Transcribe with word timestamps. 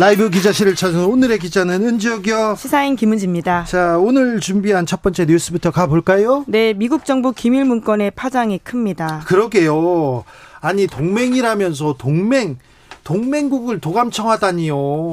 라이브 0.00 0.30
기자실을 0.30 0.74
찾은 0.74 1.04
오늘의 1.04 1.38
기자는 1.38 1.82
은지혁이요. 1.86 2.56
시사인 2.58 2.96
김은지입니다. 2.96 3.64
자, 3.64 3.98
오늘 3.98 4.40
준비한 4.40 4.86
첫 4.86 5.02
번째 5.02 5.26
뉴스부터 5.26 5.70
가볼까요? 5.70 6.44
네, 6.48 6.72
미국 6.72 7.04
정부 7.04 7.32
기밀 7.32 7.66
문건의 7.66 8.12
파장이 8.12 8.58
큽니다. 8.58 9.22
그러게요. 9.26 10.24
아니, 10.60 10.86
동맹이라면서 10.86 11.96
동맹, 11.98 12.56
동맹국을 13.04 13.80
도감청하다니요. 13.80 15.10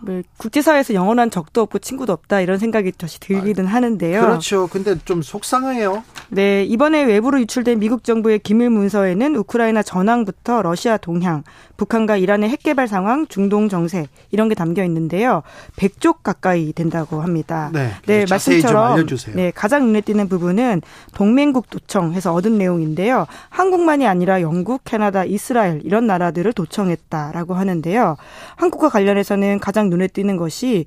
뭐 0.00 0.22
국제사회에서 0.36 0.94
영원한 0.94 1.30
적도 1.30 1.62
없고 1.62 1.80
친구도 1.80 2.12
없다 2.12 2.40
이런 2.40 2.58
생각이 2.58 2.92
다시 2.92 3.18
들기는 3.20 3.66
하는데요. 3.66 4.20
그렇죠. 4.20 4.68
근데 4.68 4.96
좀 5.04 5.22
속상해요. 5.22 6.04
네, 6.30 6.64
이번에 6.64 7.04
외부로 7.04 7.40
유출된 7.40 7.78
미국 7.78 8.04
정부의 8.04 8.38
기밀 8.38 8.70
문서에는 8.70 9.36
우크라이나 9.36 9.82
전황부터 9.82 10.62
러시아 10.62 10.96
동향, 10.98 11.42
북한과 11.76 12.16
이란의 12.16 12.50
핵 12.50 12.62
개발 12.62 12.86
상황, 12.86 13.26
중동 13.26 13.68
정세 13.68 14.06
이런 14.30 14.48
게 14.48 14.54
담겨 14.54 14.84
있는데요. 14.84 15.42
100쪽 15.76 16.22
가까이 16.22 16.72
된다고 16.72 17.20
합니다. 17.20 17.70
네, 17.72 17.90
네 18.06 18.24
말씀처럼 18.28 19.06
네, 19.34 19.50
가장 19.54 19.86
눈에 19.86 20.00
띄는 20.00 20.28
부분은 20.28 20.82
동맹국 21.14 21.70
도청해서 21.70 22.34
얻은 22.34 22.58
내용인데요. 22.58 23.26
한국만이 23.48 24.06
아니라 24.06 24.42
영국, 24.42 24.82
캐나다, 24.84 25.24
이스라엘 25.24 25.80
이런 25.84 26.06
나라들을 26.06 26.52
도청했다라고 26.52 27.54
하는데요. 27.54 28.16
한국과 28.56 28.88
관련해서는 28.90 29.58
가장 29.58 29.87
눈에 29.88 30.08
띄는 30.08 30.36
것이 30.36 30.86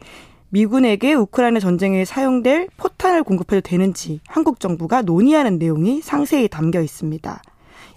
미군에게 0.49 1.13
우크라이나 1.13 1.59
전쟁에 1.59 2.05
사용될 2.05 2.67
포탄을 2.77 3.23
공급해도 3.23 3.61
되는지 3.61 4.19
한국 4.27 4.59
정부가 4.59 5.01
논의하는 5.01 5.57
내용이 5.57 6.01
상세히 6.01 6.47
담겨 6.47 6.81
있습니다. 6.81 7.41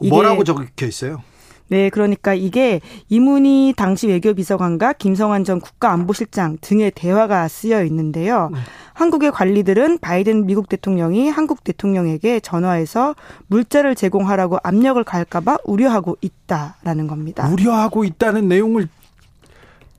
뭐라고 0.08 0.44
적혀 0.44 0.86
있어요? 0.86 1.22
네, 1.68 1.88
그러니까 1.88 2.34
이게 2.34 2.80
이문희 3.08 3.74
당시 3.76 4.06
외교비서관과 4.06 4.92
김성환 4.94 5.44
전 5.44 5.60
국가안보실장 5.60 6.58
등의 6.60 6.92
대화가 6.94 7.48
쓰여 7.48 7.84
있는데요. 7.84 8.50
네. 8.52 8.58
한국의 8.92 9.32
관리들은 9.32 9.98
바이든 9.98 10.46
미국 10.46 10.68
대통령이 10.68 11.30
한국 11.30 11.64
대통령에게 11.64 12.40
전화해서 12.40 13.14
물자를 13.46 13.94
제공하라고 13.94 14.58
압력을 14.62 15.02
가할까봐 15.02 15.58
우려하고 15.64 16.16
있다라는 16.20 17.06
겁니다. 17.06 17.48
우려하고 17.48 18.04
있다는 18.04 18.46
내용을 18.46 18.88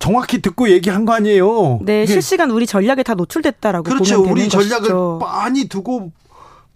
정확히 0.05 0.39
듣고 0.39 0.69
얘기한 0.69 1.03
거 1.03 1.13
아니에요? 1.13 1.79
네, 1.81 2.05
실시간 2.05 2.51
우리 2.51 2.67
전략에 2.67 3.01
다 3.01 3.15
노출됐다라고 3.15 3.83
그렇죠. 3.85 4.17
보면 4.17 4.27
되는 4.27 4.41
우리 4.43 4.49
전략을 4.49 4.81
것이죠. 4.81 5.17
많이 5.19 5.67
두고 5.67 6.11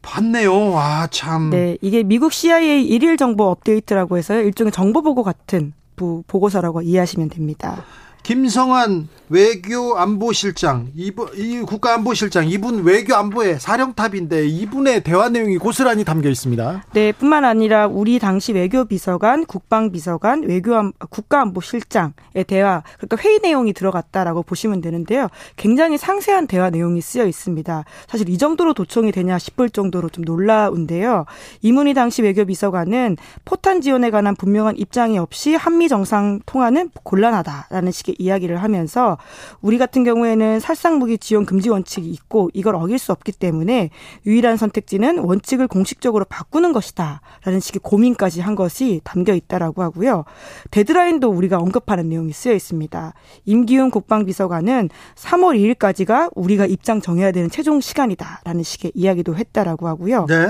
봤네요. 0.02 0.76
아, 0.76 1.08
참. 1.12 1.52
네, 1.52 1.78
이게 1.82 2.02
미국 2.02 2.34
CIA 2.34 2.84
일일 2.84 3.18
정보 3.18 3.44
업데이트라고 3.44 4.18
해서 4.18 4.34
일종의 4.42 4.72
정보 4.72 5.04
보고 5.04 5.22
같은 5.24 5.74
보고서라고 5.96 6.82
이해하시면 6.82 7.30
됩니다. 7.30 7.86
김성환 8.24 9.08
외교안보실장, 9.30 10.90
이분, 10.96 11.30
이 11.36 11.60
국가안보실장, 11.60 12.50
이분 12.50 12.84
외교안보의 12.84 13.60
사령탑인데 13.60 14.48
이분의 14.48 15.04
대화 15.04 15.30
내용이 15.30 15.58
고스란히 15.58 16.04
담겨 16.04 16.30
있습니다. 16.30 16.86
네, 16.94 17.12
뿐만 17.12 17.46
아니라 17.46 17.86
우리 17.86 18.18
당시 18.18 18.54
외교비서관, 18.54 19.46
국방비서관, 19.46 20.44
외교안, 20.44 20.94
국가안보실장의 21.10 22.46
대화, 22.48 22.82
그러니까 22.98 23.18
회의 23.18 23.40
내용이 23.40 23.74
들어갔다라고 23.74 24.42
보시면 24.44 24.82
되는데요. 24.82 25.28
굉장히 25.56 26.00
상세한 26.00 26.48
대화 26.48 26.72
내용이 26.72 27.00
쓰여 27.02 27.28
있습니다. 27.28 27.86
사실 28.08 28.30
이 28.30 28.38
정도로 28.38 28.74
도청이 28.74 29.12
되냐 29.12 29.38
싶을 29.38 29.70
정도로 29.70 30.10
좀 30.10 30.24
놀라운데요. 30.24 31.26
이문희 31.62 31.94
당시 31.94 32.24
외교비서관은 32.24 33.18
포탄 33.46 33.82
지원에 33.82 34.10
관한 34.10 34.36
분명한 34.36 34.78
입장이 34.78 35.20
없이 35.20 35.54
한미 35.54 35.88
정상 35.88 36.40
통화는 36.48 36.90
곤란하다라는 37.04 37.92
식의 37.92 38.09
이야기를 38.18 38.62
하면서 38.62 39.18
우리 39.62 39.78
같은 39.78 40.04
경우에는 40.04 40.60
살상 40.60 41.00
무기 41.00 41.18
지원 41.18 41.46
금지 41.46 41.70
원칙이 41.70 42.10
있고 42.10 42.50
이걸 42.54 42.76
어길 42.76 42.98
수 42.98 43.12
없기 43.12 43.34
때문에 43.34 43.90
유일한 44.26 44.58
선택지는 44.58 45.20
원칙을 45.20 45.68
공식적으로 45.68 46.26
바꾸는 46.26 46.74
것이다라는 46.74 47.60
식의 47.60 47.82
고민까지 47.84 48.42
한 48.42 48.56
것이 48.56 49.02
담겨 49.04 49.34
있다라고 49.34 49.84
하고요. 49.84 50.26
데드라인도 50.72 51.30
우리가 51.30 51.58
언급하는 51.58 52.10
내용이 52.10 52.32
쓰여 52.32 52.54
있습니다. 52.54 53.14
임기훈 53.46 53.92
국방비서관은 53.92 54.90
3월 55.16 55.76
2일까지가 55.76 56.32
우리가 56.36 56.66
입장 56.66 57.02
정해야 57.02 57.32
되는 57.32 57.50
최종 57.50 57.82
시간이다라는 57.82 58.64
식의 58.64 58.92
이야기도 58.96 59.36
했다라고 59.36 59.88
하고요. 59.88 60.26
네. 60.28 60.48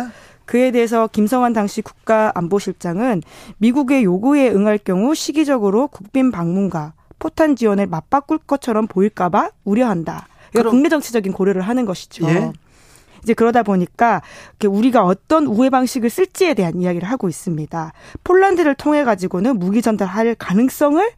그에 0.49 0.71
대해서 0.71 1.05
김성환 1.05 1.53
당시 1.53 1.83
국가안보실장은 1.83 3.21
미국의 3.59 4.03
요구에 4.03 4.49
응할 4.49 4.79
경우 4.79 5.13
시기적으로 5.13 5.87
국빈 5.89 6.31
방문과 6.31 6.93
포탄 7.19 7.55
지원을 7.55 7.87
맞바꿀 7.87 8.39
것처럼 8.39 8.87
보일까봐 8.87 9.51
우려한다. 9.65 10.27
그러니까 10.51 10.71
국내 10.71 10.89
정치적인 10.89 11.33
고려를 11.33 11.61
하는 11.61 11.85
것이죠. 11.85 12.27
예? 12.29 12.51
이제 13.23 13.33
그러다 13.33 13.63
보니까 13.63 14.21
우리가 14.65 15.03
어떤 15.03 15.45
우회 15.45 15.69
방식을 15.69 16.09
쓸지에 16.09 16.53
대한 16.53 16.81
이야기를 16.81 17.07
하고 17.07 17.27
있습니다. 17.29 17.93
폴란드를 18.23 18.75
통해 18.75 19.03
가지고는 19.03 19.59
무기 19.59 19.81
전달할 19.81 20.35
가능성을 20.35 21.11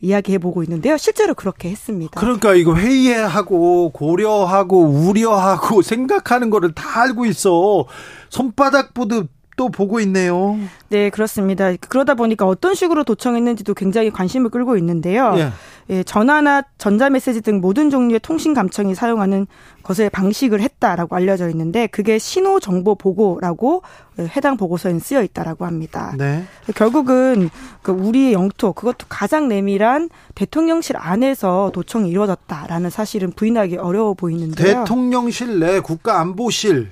이야기해 0.00 0.38
보고 0.38 0.62
있는데요. 0.62 0.98
실제로 0.98 1.34
그렇게 1.34 1.70
했습니다. 1.70 2.20
그러니까 2.20 2.54
이거 2.54 2.76
회의하고 2.76 3.90
고려하고 3.92 4.82
우려하고 4.82 5.80
생각하는 5.82 6.50
거를 6.50 6.72
다 6.72 7.00
알고 7.02 7.24
있어. 7.26 7.86
손바닥 8.28 8.92
보듯 8.92 9.30
또 9.56 9.70
보고 9.70 10.00
있네요. 10.00 10.58
네, 10.88 11.10
그렇습니다. 11.10 11.74
그러다 11.88 12.14
보니까 12.14 12.46
어떤 12.46 12.74
식으로 12.74 13.04
도청했는지도 13.04 13.74
굉장히 13.74 14.10
관심을 14.10 14.50
끌고 14.50 14.76
있는데요. 14.76 15.34
예. 15.38 15.50
예, 15.88 16.02
전화나 16.02 16.62
전자메시지 16.78 17.42
등 17.42 17.60
모든 17.60 17.90
종류의 17.90 18.20
통신 18.20 18.54
감청이 18.54 18.94
사용하는 18.94 19.46
것을 19.84 20.10
방식을 20.10 20.60
했다라고 20.60 21.14
알려져 21.14 21.48
있는데 21.50 21.86
그게 21.86 22.18
신호 22.18 22.58
정보 22.58 22.96
보고라고 22.96 23.82
해당 24.18 24.56
보고서에 24.56 24.98
쓰여 24.98 25.22
있다라고 25.22 25.64
합니다. 25.64 26.12
네. 26.18 26.44
결국은 26.74 27.50
그 27.82 27.92
우리의 27.92 28.32
영토 28.32 28.72
그것도 28.72 29.06
가장 29.08 29.48
내밀한 29.48 30.10
대통령실 30.34 30.96
안에서 30.98 31.70
도청이 31.72 32.10
이루어졌다라는 32.10 32.90
사실은 32.90 33.30
부인하기 33.30 33.76
어려워 33.76 34.14
보이는데요. 34.14 34.78
대통령실 34.80 35.60
내 35.60 35.78
국가안보실 35.78 36.88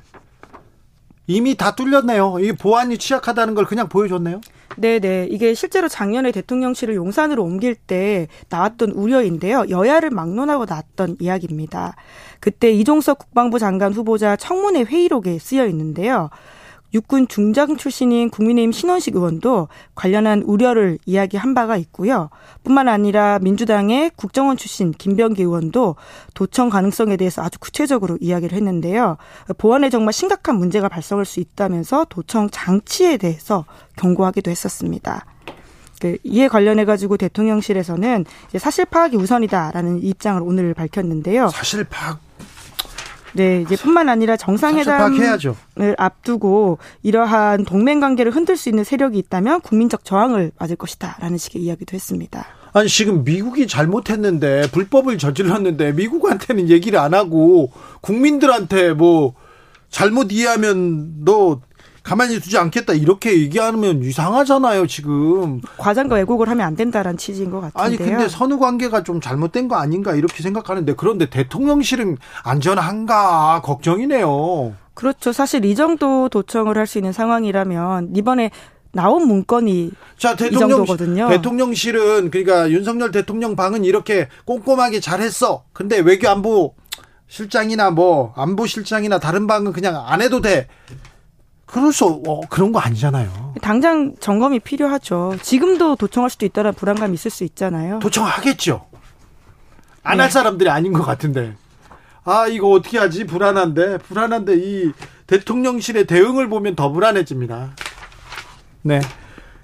이미 1.27 1.55
다 1.55 1.75
뚫렸네요. 1.75 2.37
이 2.41 2.53
보안이 2.53 2.99
취약하다는 2.99 3.55
걸 3.55 3.65
그냥 3.65 3.89
보여줬네요. 3.89 4.41
네네. 4.77 5.29
이게 5.31 5.55
실제로 5.55 5.89
작년에 5.89 6.33
대통령실을 6.33 6.95
용산으로 6.95 7.43
옮길 7.43 7.75
때 7.75 8.29
나왔던 8.49 8.91
우려인데요. 8.91 9.67
여야를 9.69 10.11
막론하고 10.11 10.65
나왔던 10.67 11.17
이야기입니다. 11.21 11.95
그때 12.41 12.71
이종석 12.73 13.19
국방부 13.19 13.59
장관 13.59 13.93
후보자 13.93 14.37
청문회 14.37 14.83
회의록에 14.83 15.39
쓰여 15.39 15.67
있는데요. 15.69 16.31
육군 16.95 17.27
중장 17.27 17.77
출신인 17.77 18.31
국민의힘 18.31 18.71
신원식 18.71 19.17
의원도 19.17 19.69
관련한 19.97 20.43
우려를 20.43 20.99
이야기한 21.05 21.53
바가 21.53 21.77
있고요. 21.77 22.31
뿐만 22.63 22.89
아니라 22.89 23.41
민주당의 23.41 24.13
국정원 24.15 24.57
출신 24.57 24.93
김병기 24.93 25.43
의원도 25.43 25.97
도청 26.35 26.71
가능성에 26.71 27.17
대해서 27.17 27.43
아주 27.43 27.59
구체적으로 27.59 28.17
이야기를 28.21 28.57
했는데요. 28.57 29.17
보안에 29.59 29.91
정말 29.91 30.13
심각한 30.13 30.57
문제가 30.57 30.89
발생할 30.89 31.25
수 31.25 31.41
있다면서 31.41 32.07
도청 32.09 32.49
장치에 32.51 33.17
대해서 33.17 33.65
경고하기도 33.97 34.51
했었습니다. 34.51 35.27
그 36.01 36.17
이에 36.23 36.49
관련해 36.49 36.85
가지고 36.85 37.17
대통령실에서는 37.17 38.25
사실 38.59 38.85
파악이 38.85 39.17
우선이다라는 39.17 40.03
입장을 40.03 40.41
오늘 40.43 40.75
밝혔는데요. 40.75 41.49
사실 41.49 41.85
파악 41.85 42.24
네, 43.35 43.63
이제 43.63 43.77
뿐만 43.77 44.09
아니라 44.09 44.37
정상회담을 44.37 45.97
앞두고 45.99 46.79
이러한 47.03 47.65
동맹 47.65 48.01
관계를 48.01 48.33
흔들 48.33 48.57
수 48.57 48.69
있는 48.69 48.85
세력이 48.85 49.19
있다면 49.19 49.61
국민적 49.61 50.05
저항을 50.05 50.53
맞을 50.59 50.77
것이다라는 50.77 51.37
식의 51.39 51.63
이야기도 51.63 51.95
했습니다. 51.95 52.47
아니 52.73 52.89
지금 52.89 53.23
미국이 53.25 53.67
잘못했는데 53.69 54.69
불법을 54.73 55.19
저질렀는데 55.19 55.93
미국한테는 55.93 56.69
얘기를 56.69 56.99
안 56.99 57.15
하고 57.15 57.71
국민들한테 58.01 58.93
뭐 58.93 59.35
잘못 59.91 60.33
이해하면 60.33 61.25
너 61.25 61.61
가만히 62.05 62.39
두지 62.39 62.59
않겠다 62.59 62.93
이렇게 62.93 63.33
얘기하면 63.33 64.03
이상하잖아요 64.03 64.87
지금 64.87 65.61
과장과 65.79 66.17
왜곡을 66.17 66.49
하면 66.51 66.67
안 66.67 66.77
된다라는 66.77 67.17
취지인 67.17 67.51
것 67.51 67.63
같은데요. 67.63 67.83
아니 67.83 67.97
근데 67.97 68.29
선후 68.29 68.59
관계가 68.59 69.03
좀 69.03 69.21
잘못된 69.23 69.69
거 69.69 69.77
아닌가 69.77 70.15
이렇게 70.15 70.43
생각하는데 70.43 70.95
그런데 70.97 71.31
대통령실은 71.31 72.19
안전한가 72.45 73.63
걱정이네요. 73.65 74.75
그렇죠. 74.93 75.33
사실 75.33 75.65
이 75.65 75.75
정도 75.75 76.29
도청을 76.29 76.77
할 76.79 76.87
수 76.87 76.99
있는 76.99 77.13
상황이라면 77.13 78.13
이번에 78.15 78.51
나온 78.93 79.27
문건이 79.27 79.91
자 80.19 80.37
대통령 80.37 80.85
대통령실은 80.85 82.31
그러니까 82.31 82.71
윤석열 82.71 83.11
대통령 83.11 83.57
방은 83.57 83.85
이렇게 83.85 84.29
꼼꼼하게 84.45 85.01
잘했어. 85.01 85.65
근데 85.73 85.99
외교안보 86.01 86.75
실장이나 87.27 87.91
뭐 87.91 88.35
안보실장이나 88.37 89.19
다른 89.19 89.47
방은 89.47 89.73
그냥 89.73 90.05
안 90.07 90.21
해도 90.21 90.43
돼. 90.43 90.69
그럴 91.75 91.93
수 91.93 92.23
어, 92.25 92.41
그런 92.49 92.71
거 92.71 92.79
아니잖아요. 92.79 93.55
당장 93.61 94.15
점검이 94.21 94.61
필요하죠. 94.61 95.35
지금도 95.43 95.97
도청할 95.97 96.31
수도 96.31 96.47
있다는 96.47 96.73
불안감이 96.73 97.15
있을 97.15 97.33
수 97.33 97.43
있잖아요. 97.43 97.99
도청하겠죠. 97.99 98.87
안할 100.05 100.29
네. 100.29 100.33
사람들이 100.33 100.71
아닌 100.71 100.93
것 100.93 101.03
같은데. 101.03 101.57
아 102.23 102.47
이거 102.47 102.71
어떻게 102.71 102.97
하지 102.97 103.25
불안한데 103.25 103.99
불안한데 103.99 104.55
이 104.57 104.93
대통령실의 105.27 106.07
대응을 106.07 106.49
보면 106.49 106.77
더 106.77 106.93
불안해집니다. 106.93 107.75
네. 108.83 109.01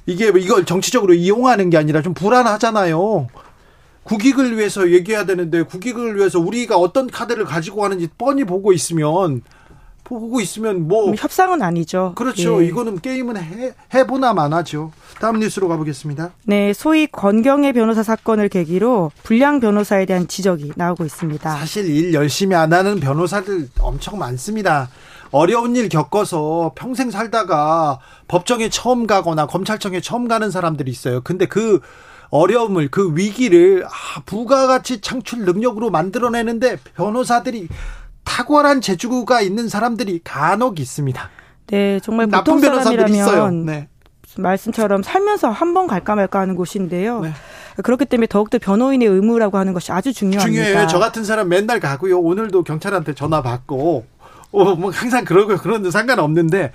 이게 0.05 0.33
이걸 0.35 0.65
정치적으로 0.65 1.15
이용하는 1.15 1.71
게 1.71 1.77
아니라 1.77 2.03
좀 2.03 2.13
불안하잖아요. 2.13 3.29
국익을 4.03 4.59
위해서 4.59 4.91
얘기해야 4.91 5.27
되는데 5.27 5.63
국익을 5.63 6.17
위해서 6.17 6.41
우리가 6.41 6.77
어떤 6.77 7.09
카드를 7.09 7.45
가지고 7.45 7.83
가는지 7.83 8.09
뻔히 8.19 8.43
보고 8.43 8.73
있으면 8.73 9.43
보고 10.11 10.41
있으면 10.41 10.89
뭐 10.89 11.15
협상은 11.15 11.63
아니죠. 11.63 12.13
그렇죠. 12.17 12.61
예. 12.63 12.67
이거는 12.67 13.01
게임은 13.01 13.37
해, 13.37 13.75
해보나 13.95 14.35
마나죠. 14.35 14.91
다음 15.21 15.39
뉴스로 15.39 15.69
가보겠습니다. 15.69 16.33
네, 16.47 16.73
소위 16.73 17.07
권경의 17.07 17.73
변호사 17.75 18.03
사건을 18.03 18.49
계기로 18.49 19.13
불량 19.23 19.61
변호사에 19.61 20.07
대한 20.07 20.27
지적이 20.27 20.73
나오고 20.75 21.05
있습니다. 21.05 21.49
사실 21.57 21.89
일 21.89 22.13
열심히 22.13 22.57
안 22.57 22.73
하는 22.73 22.99
변호사들 22.99 23.69
엄청 23.79 24.19
많습니다. 24.19 24.89
어려운 25.31 25.77
일 25.77 25.89
겪어서 25.89 26.73
평생 26.75 27.13
살다가 27.13 28.01
법정에 28.27 28.69
처음 28.69 29.07
가거나 29.07 29.47
검찰청에 29.47 30.01
처음 30.01 30.27
가는 30.27 30.51
사람들이 30.51 30.91
있어요. 30.91 31.21
근데 31.23 31.47
그 31.47 31.81
어려움을 32.31 32.89
그 32.89 33.13
위기를 33.15 33.85
아, 33.85 34.23
부가가치 34.27 35.01
창출 35.01 35.45
능력으로 35.45 35.91
만들어내는데 35.91 36.79
변호사들이 36.97 37.69
탁월한 38.25 38.81
재주가 38.81 39.41
있는 39.41 39.69
사람들이 39.69 40.21
간혹 40.25 40.81
있습니다. 40.81 41.31
네, 41.69 42.01
정말 42.01 42.27
보통 42.27 42.61
사람이라면 42.61 43.67
네. 43.67 43.89
말씀처럼 44.37 45.03
살면서 45.03 45.51
한 45.51 45.75
번 45.75 45.87
갈까 45.87 46.15
말까 46.15 46.41
하는 46.41 46.55
곳인데요. 46.57 47.21
네. 47.21 47.33
그렇기 47.83 48.05
때문에 48.05 48.27
더욱더 48.27 48.59
변호인의 48.59 49.09
의무라고 49.09 49.59
하는 49.59 49.73
것이 49.73 49.91
아주 49.93 50.13
중요합니다. 50.13 50.47
중요해요. 50.65 50.87
저 50.89 50.99
같은 50.99 51.25
사람 51.25 51.49
맨날 51.49 51.81
가고요. 51.81 52.21
오늘도 52.21 52.63
경찰한테 52.65 53.15
전화 53.15 53.43
받고 53.43 54.05
어, 54.53 54.75
뭐 54.75 54.91
항상 54.91 55.25
그러고 55.25 55.57
그런데 55.57 55.91
상관없는데 55.91 56.73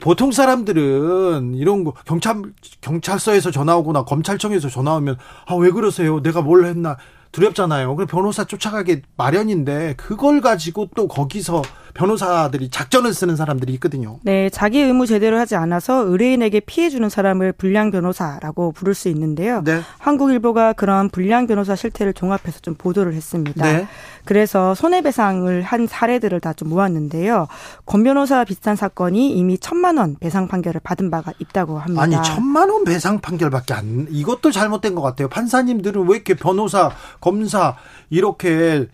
보통 0.00 0.32
사람들은 0.32 1.54
이런 1.54 1.84
거 1.84 1.92
경찰 2.04 2.42
경찰서에서 2.80 3.50
전화 3.50 3.76
오거나 3.76 4.04
검찰청에서 4.04 4.68
전화 4.68 4.94
오면 4.96 5.16
아 5.46 5.54
왜 5.56 5.70
그러세요? 5.70 6.20
내가 6.22 6.42
뭘 6.42 6.66
했나 6.66 6.96
두렵잖아요. 7.34 7.96
그 7.96 8.06
변호사 8.06 8.44
쫓아가기 8.44 9.02
마련인데 9.16 9.94
그걸 9.96 10.40
가지고 10.40 10.88
또 10.94 11.08
거기서 11.08 11.62
변호사들이 11.94 12.70
작전을 12.70 13.14
쓰는 13.14 13.36
사람들이 13.36 13.72
있거든요. 13.74 14.18
네, 14.22 14.50
자기 14.50 14.80
의무 14.80 15.06
제대로 15.06 15.38
하지 15.38 15.54
않아서 15.54 16.04
의뢰인에게 16.06 16.60
피해 16.60 16.90
주는 16.90 17.08
사람을 17.08 17.52
불량 17.52 17.90
변호사라고 17.90 18.72
부를 18.72 18.94
수 18.94 19.08
있는데요. 19.08 19.62
네. 19.64 19.80
한국일보가 19.98 20.72
그런 20.72 21.08
불량 21.08 21.46
변호사 21.46 21.76
실태를 21.76 22.12
종합해서 22.14 22.60
좀 22.60 22.74
보도를 22.74 23.14
했습니다. 23.14 23.64
네. 23.64 23.86
그래서 24.24 24.74
손해배상을 24.74 25.62
한 25.62 25.86
사례들을 25.86 26.40
다 26.40 26.54
좀 26.54 26.68
모았는데요. 26.68 27.48
권 27.84 28.04
변호사 28.04 28.44
비슷한 28.44 28.76
사건이 28.76 29.32
이미 29.32 29.58
천만 29.58 29.96
원 29.98 30.16
배상 30.20 30.46
판결을 30.48 30.80
받은 30.84 31.10
바가 31.10 31.32
있다고 31.38 31.78
합니다. 31.78 32.02
아니 32.02 32.16
천만 32.22 32.70
원 32.70 32.84
배상 32.84 33.20
판결밖에 33.20 33.74
안 33.74 34.06
이것도 34.08 34.52
잘못된 34.52 34.94
것 34.94 35.02
같아요. 35.02 35.28
판사님들은 35.28 36.08
왜 36.08 36.16
이렇게 36.16 36.34
변호사, 36.34 36.90
검사 37.20 37.76
이렇게 38.10 38.86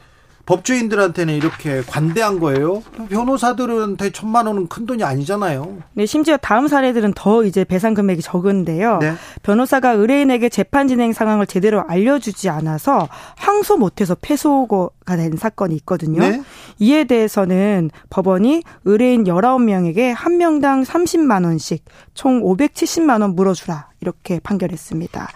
법조인들한테는 0.47 1.35
이렇게 1.35 1.83
관대한 1.83 2.41
거예요. 2.41 2.83
변호사들한테 3.09 4.11
천만 4.11 4.47
원은 4.47 4.69
큰 4.69 4.87
돈이 4.87 5.05
아니잖아요. 5.05 5.79
네, 5.93 6.07
심지어 6.07 6.37
다음 6.37 6.69
사례들은 6.69 7.13
더 7.15 7.45
이제 7.45 7.65
배상 7.65 7.95
금액이 7.95 8.23
적은데요. 8.23 8.99
네. 8.99 9.15
변호사가 9.43 9.93
의뢰인에게 9.93 10.49
재판 10.49 10.89
진행 10.89 11.13
상황을 11.13 11.47
제대로 11.47 11.85
알려주지 11.87 12.49
않아서 12.49 13.09
항소 13.37 13.77
못해서 13.77 14.17
패소가 14.21 15.17
된 15.17 15.37
사건이 15.37 15.75
있거든요. 15.77 16.21
네. 16.21 16.43
이에 16.79 17.05
대해서는 17.05 17.91
법원이 18.11 18.63
의뢰인 18.85 19.25
19명에게 19.25 20.13
한 20.15 20.39
명당 20.39 20.83
30만 20.83 21.45
원씩 21.45 21.85
총 22.15 22.43
570만 22.43 23.23
원 23.23 23.35
물어주라 23.35 23.89
이렇게 24.01 24.41
판결했습니다. 24.41 25.29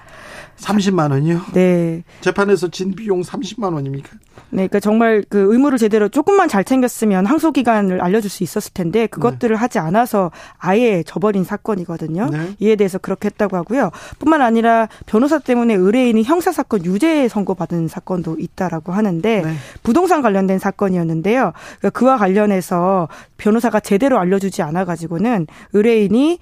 30만 0.57 1.11
원이요? 1.11 1.41
네. 1.53 2.03
재판에서 2.21 2.69
진 2.69 2.95
비용 2.95 3.23
30만 3.23 3.75
원입니까? 3.75 4.11
네, 4.51 4.69
그러니까 4.69 4.81
정말 4.81 5.25
그 5.29 5.53
의무를 5.53 5.79
제대로 5.79 6.09
조금만 6.09 6.49
잘 6.49 6.65
챙겼으면 6.65 7.27
항소 7.27 7.53
기간을 7.53 8.01
알려줄 8.01 8.31
수 8.31 8.43
있었을 8.43 8.73
텐데 8.73 9.07
그것들을 9.07 9.55
네. 9.55 9.59
하지 9.59 9.79
않아서 9.79 10.31
아예 10.59 11.03
져버린 11.03 11.45
사건이거든요. 11.45 12.29
네. 12.31 12.55
이에 12.61 12.77
대해서 12.77 12.99
그렇게 12.99 13.27
했다고 13.27 13.57
하고요. 13.57 13.91
뿐만 14.19 14.43
아니라 14.43 14.89
변호사 15.07 15.39
때문에 15.39 15.75
의뢰인이 15.75 16.23
형사 16.23 16.53
사건 16.53 16.85
유죄 16.85 17.29
선고받은 17.29 17.89
사건도 17.89 18.37
있다라고 18.39 18.93
하는데 18.93 19.43
네. 19.43 19.55
부동산 19.83 20.23
관련된 20.23 20.59
사건이었는데요. 20.59 21.53
그러니까 21.79 21.91
그와 21.91 22.17
관련해서 22.17 23.09
변호사가 23.37 23.81
제대로 23.81 24.19
알려주지 24.19 24.63
않아 24.63 24.85
가지고는 24.85 25.47
의뢰인이 25.73 26.39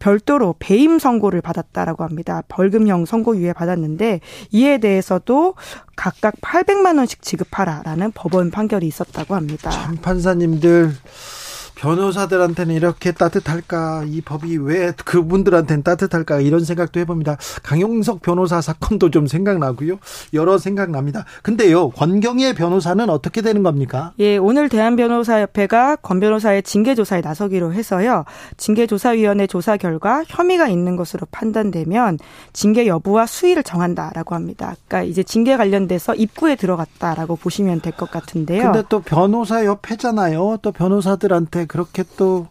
별도로 0.00 0.56
배임 0.58 0.98
선고를 0.98 1.40
받았다라고 1.40 2.02
합니다. 2.02 2.42
벌금형 2.48 3.04
선고유예 3.06 3.52
받았는데 3.52 4.20
이에 4.50 4.78
대해서도 4.78 5.54
각각 5.94 6.34
800만 6.40 6.96
원씩 6.98 7.22
지급하라라는 7.22 8.10
법원 8.12 8.50
판결이 8.50 8.86
있었다고 8.88 9.36
합니다. 9.36 9.70
참 9.70 9.96
판사님들 9.96 10.90
변호사들한테는 11.80 12.74
이렇게 12.74 13.10
따뜻할까? 13.10 14.04
이 14.06 14.20
법이 14.20 14.58
왜 14.58 14.92
그분들한테는 15.02 15.82
따뜻할까? 15.82 16.40
이런 16.40 16.62
생각도 16.62 17.00
해봅니다. 17.00 17.38
강용석 17.62 18.20
변호사 18.20 18.60
사건도 18.60 19.10
좀 19.10 19.26
생각나고요. 19.26 19.98
여러 20.34 20.58
생각납니다. 20.58 21.24
근데요, 21.42 21.88
권경의 21.90 22.54
변호사는 22.54 23.08
어떻게 23.08 23.40
되는 23.40 23.62
겁니까? 23.62 24.12
예, 24.18 24.36
오늘 24.36 24.68
대한변호사협회가 24.68 25.96
권 25.96 26.20
변호사의 26.20 26.64
징계조사에 26.64 27.22
나서기로 27.22 27.72
해서요. 27.72 28.24
징계조사위원회 28.58 29.46
조사 29.46 29.78
결과 29.78 30.22
혐의가 30.28 30.68
있는 30.68 30.96
것으로 30.96 31.26
판단되면 31.30 32.18
징계 32.52 32.86
여부와 32.86 33.24
수위를 33.24 33.62
정한다라고 33.62 34.34
합니다. 34.34 34.74
그러니까 34.86 35.08
이제 35.10 35.22
징계 35.22 35.56
관련돼서 35.56 36.14
입구에 36.14 36.56
들어갔다라고 36.56 37.36
보시면 37.36 37.80
될 37.80 37.90
것 37.90 38.10
같은데요. 38.10 38.70
근데 38.70 38.82
또 38.88 39.00
변호사협회잖아요. 39.00 40.58
또 40.62 40.72
변호사들한테 40.72 41.66
그렇게 41.70 42.02
또 42.16 42.48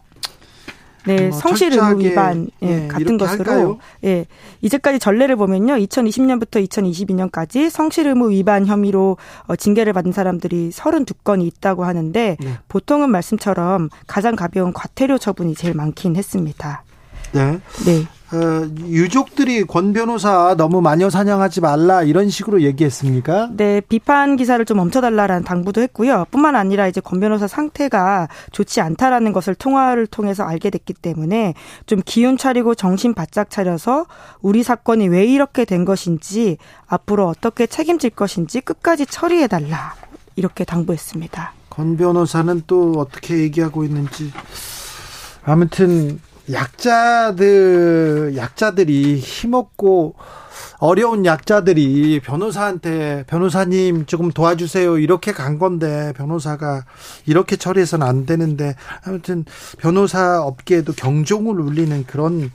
네, 1.04 1.28
뭐 1.28 1.38
성실 1.38 1.74
의무 1.74 2.02
위반 2.02 2.48
예, 2.62 2.84
예, 2.84 2.88
같은 2.88 3.18
것으로 3.18 3.50
할까요? 3.52 3.78
예. 4.04 4.24
이제까지 4.62 4.98
전례를 4.98 5.36
보면요. 5.36 5.74
2020년부터 5.74 6.66
2022년까지 6.66 7.68
성실 7.68 8.06
의무 8.06 8.30
위반 8.30 8.64
혐의로 8.64 9.18
어, 9.46 9.56
징계를 9.56 9.92
받은 9.92 10.12
사람들이 10.12 10.70
32건이 10.70 11.46
있다고 11.46 11.84
하는데 11.84 12.38
네. 12.40 12.58
보통은 12.68 13.10
말씀처럼 13.10 13.90
가장 14.06 14.36
가벼운 14.36 14.72
과태료 14.72 15.18
처분이 15.18 15.54
제일 15.54 15.74
많긴 15.74 16.16
했습니다. 16.16 16.82
네. 17.32 17.60
네. 17.84 18.06
어, 18.32 18.68
유족들이 18.86 19.64
권 19.64 19.92
변호사 19.92 20.54
너무 20.56 20.80
마녀 20.80 21.10
사냥하지 21.10 21.60
말라 21.60 22.04
이런 22.04 22.30
식으로 22.30 22.62
얘기했습니까? 22.62 23.50
네, 23.56 23.80
비판 23.80 24.36
기사를 24.36 24.64
좀 24.64 24.76
멈춰달라라는 24.76 25.42
당부도 25.44 25.80
했고요. 25.82 26.26
뿐만 26.30 26.54
아니라 26.54 26.86
이제 26.86 27.00
권 27.00 27.18
변호사 27.18 27.48
상태가 27.48 28.28
좋지 28.52 28.80
않다라는 28.80 29.32
것을 29.32 29.56
통화를 29.56 30.06
통해서 30.06 30.44
알게 30.44 30.70
됐기 30.70 30.94
때문에 30.94 31.54
좀 31.86 32.00
기운 32.04 32.36
차리고 32.36 32.76
정신 32.76 33.14
바짝 33.14 33.50
차려서 33.50 34.06
우리 34.42 34.62
사건이 34.62 35.08
왜 35.08 35.24
이렇게 35.24 35.64
된 35.64 35.84
것인지 35.84 36.56
앞으로 36.86 37.26
어떻게 37.26 37.66
책임질 37.66 38.10
것인지 38.10 38.60
끝까지 38.60 39.06
처리해달라 39.06 39.94
이렇게 40.36 40.64
당부했습니다. 40.64 41.52
권 41.68 41.96
변호사는 41.96 42.62
또 42.68 42.92
어떻게 42.98 43.38
얘기하고 43.38 43.82
있는지 43.82 44.32
아무튼 45.44 46.20
약자들 46.52 48.34
약자들이 48.36 49.18
힘없고 49.18 50.14
어려운 50.78 51.24
약자들이 51.24 52.20
변호사한테 52.20 53.24
변호사님 53.26 54.06
조금 54.06 54.30
도와주세요 54.30 54.98
이렇게 54.98 55.32
간 55.32 55.58
건데 55.58 56.12
변호사가 56.16 56.84
이렇게 57.26 57.56
처리해서는 57.56 58.06
안 58.06 58.26
되는데 58.26 58.74
아무튼 59.04 59.44
변호사 59.78 60.40
업계에도 60.42 60.92
경종을 60.92 61.60
울리는 61.60 62.04
그런 62.06 62.50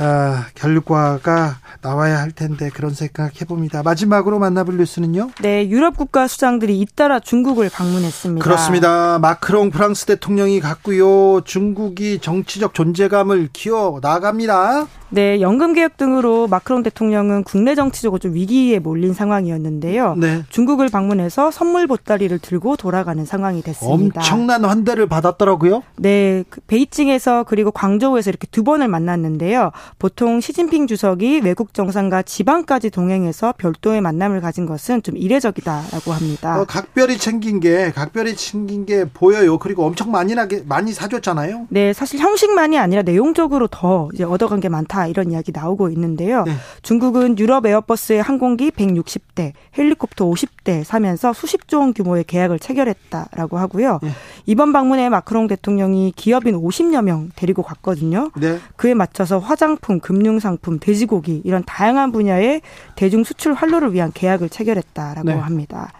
아, 0.00 0.46
결과가 0.54 1.56
나와야 1.80 2.20
할 2.20 2.30
텐데 2.30 2.70
그런 2.70 2.94
생각 2.94 3.40
해봅니다. 3.40 3.82
마지막으로 3.82 4.38
만나볼 4.38 4.76
뉴스는요? 4.76 5.30
네, 5.42 5.68
유럽 5.68 5.96
국가 5.96 6.28
수장들이 6.28 6.80
잇따라 6.80 7.18
중국을 7.18 7.68
방문했습니다. 7.68 8.44
그렇습니다. 8.44 9.18
마크롱 9.18 9.70
프랑스 9.70 10.06
대통령이 10.06 10.60
갔고요. 10.60 11.40
중국이 11.44 12.20
정치적 12.20 12.74
존재감을 12.74 13.48
키워 13.52 13.98
나갑니다. 14.00 14.86
네, 15.10 15.40
연금 15.40 15.72
개혁 15.72 15.96
등으로 15.96 16.46
마크롱 16.46 16.84
대통령 16.84 17.17
은 17.18 17.42
국내 17.42 17.74
정치적으로 17.74 18.18
좀 18.18 18.34
위기에 18.34 18.78
몰린 18.78 19.12
상황이었는데요. 19.12 20.14
네. 20.16 20.44
중국을 20.48 20.88
방문해서 20.88 21.50
선물 21.50 21.86
보따리를 21.86 22.38
들고 22.38 22.76
돌아가는 22.76 23.24
상황이 23.24 23.60
됐습니다. 23.62 24.20
엄청난 24.20 24.64
환대를 24.64 25.08
받았더라고요. 25.08 25.82
네, 25.96 26.44
그 26.48 26.60
베이징에서 26.60 27.44
그리고 27.44 27.70
광저우에서 27.70 28.30
이렇게 28.30 28.46
두 28.50 28.62
번을 28.62 28.88
만났는데요. 28.88 29.72
보통 29.98 30.40
시진핑 30.40 30.86
주석이 30.86 31.40
외국 31.44 31.74
정상과 31.74 32.22
지방까지 32.22 32.90
동행해서 32.90 33.54
별도의 33.58 34.00
만남을 34.00 34.40
가진 34.40 34.64
것은 34.66 35.02
좀 35.02 35.16
이례적이다라고 35.16 36.12
합니다. 36.12 36.60
어, 36.60 36.64
각별히 36.64 37.18
챙긴 37.18 37.60
게 37.60 37.90
각별히 37.92 38.36
챙긴 38.36 38.86
게 38.86 39.04
보여요. 39.04 39.58
그리고 39.58 39.84
엄청 39.84 40.10
많이 40.10 40.34
나게 40.34 40.62
많이 40.66 40.92
사줬잖아요. 40.92 41.66
네, 41.70 41.92
사실 41.92 42.20
형식만이 42.20 42.78
아니라 42.78 43.02
내용적으로 43.02 43.66
더 43.66 44.08
이제 44.14 44.24
얻어간 44.24 44.60
게 44.60 44.68
많다 44.68 45.06
이런 45.06 45.30
이야기 45.32 45.52
나오고 45.52 45.88
있는데요. 45.90 46.44
네. 46.44 46.52
중국 46.82 47.07
은 47.16 47.38
유럽 47.38 47.66
에어버스의 47.66 48.22
항공기 48.22 48.70
160대, 48.70 49.52
헬리콥터 49.76 50.26
50대 50.26 50.84
사면서 50.84 51.32
수십조 51.32 51.80
원 51.80 51.94
규모의 51.94 52.24
계약을 52.24 52.58
체결했다라고 52.58 53.58
하고요. 53.58 54.00
네. 54.02 54.10
이번 54.46 54.72
방문에 54.72 55.08
마크롱 55.08 55.46
대통령이 55.46 56.12
기업인 56.16 56.54
50여 56.54 57.02
명 57.02 57.30
데리고 57.36 57.62
갔거든요. 57.62 58.30
네. 58.36 58.58
그에 58.76 58.94
맞춰서 58.94 59.38
화장품, 59.38 60.00
금융상품, 60.00 60.78
돼지고기 60.78 61.42
이런 61.44 61.62
다양한 61.64 62.12
분야의 62.12 62.62
대중 62.96 63.24
수출 63.24 63.54
활로를 63.54 63.92
위한 63.94 64.10
계약을 64.12 64.48
체결했다라고 64.48 65.28
네. 65.28 65.34
합니다. 65.34 65.92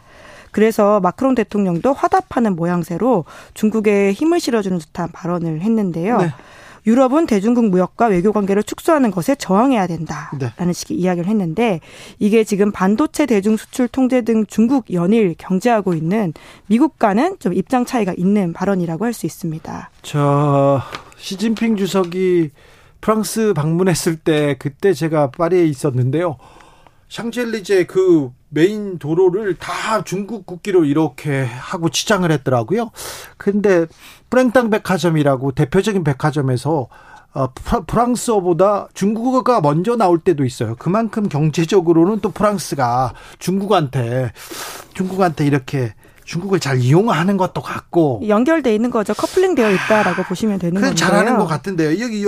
그래서 0.50 1.00
마크롱 1.00 1.34
대통령도 1.34 1.92
화답하는 1.92 2.56
모양새로 2.56 3.24
중국에 3.54 4.12
힘을 4.12 4.40
실어주는 4.40 4.78
듯한 4.78 5.10
발언을 5.12 5.60
했는데요. 5.60 6.18
네. 6.84 6.90
유럽은 6.90 7.26
대중국 7.26 7.66
무역과 7.68 8.06
외교 8.06 8.32
관계를 8.32 8.62
축소하는 8.62 9.10
것에 9.10 9.34
저항해야 9.34 9.86
된다라는 9.86 10.38
네. 10.38 10.72
식의 10.72 10.96
이야기를 10.96 11.28
했는데 11.28 11.80
이게 12.18 12.44
지금 12.44 12.72
반도체 12.72 13.26
대중 13.26 13.56
수출 13.56 13.88
통제 13.88 14.22
등 14.22 14.46
중국 14.46 14.92
연일 14.92 15.34
경제하고 15.36 15.94
있는 15.94 16.32
미국과는 16.66 17.38
좀 17.40 17.52
입장 17.52 17.84
차이가 17.84 18.14
있는 18.16 18.52
발언이라고 18.52 19.04
할 19.04 19.12
수 19.12 19.26
있습니다. 19.26 19.90
저 20.02 20.80
시진핑 21.16 21.76
주석이 21.76 22.50
프랑스 23.00 23.52
방문했을 23.54 24.16
때 24.16 24.56
그때 24.58 24.92
제가 24.92 25.30
파리에 25.32 25.64
있었는데요. 25.64 26.36
샹젤리제 27.08 27.84
그 27.86 28.30
메인 28.50 28.98
도로를 28.98 29.56
다 29.56 30.02
중국 30.04 30.46
국기로 30.46 30.84
이렇게 30.84 31.44
하고 31.44 31.88
치장을 31.90 32.30
했더라고요. 32.30 32.90
근데 33.36 33.86
프랭땅 34.30 34.70
백화점이라고 34.70 35.52
대표적인 35.52 36.04
백화점에서 36.04 36.88
어, 37.34 37.52
프랑스어보다 37.86 38.88
중국어가 38.94 39.60
먼저 39.60 39.96
나올 39.96 40.18
때도 40.18 40.44
있어요. 40.44 40.74
그만큼 40.76 41.28
경제적으로는 41.28 42.20
또 42.20 42.30
프랑스가 42.30 43.12
중국한테 43.38 44.32
중국한테 44.94 45.46
이렇게 45.46 45.94
중국을 46.28 46.60
잘 46.60 46.78
이용하는 46.78 47.38
것도 47.38 47.62
같고 47.62 48.20
연결돼 48.28 48.74
있는 48.74 48.90
거죠. 48.90 49.14
커플링 49.14 49.54
되어 49.54 49.70
있다라고 49.72 50.24
보시면 50.24 50.58
되는 50.58 50.78
거예요. 50.78 50.94
잘하는 50.94 51.38
것 51.38 51.46
같은데요. 51.46 52.02
여기 52.02 52.26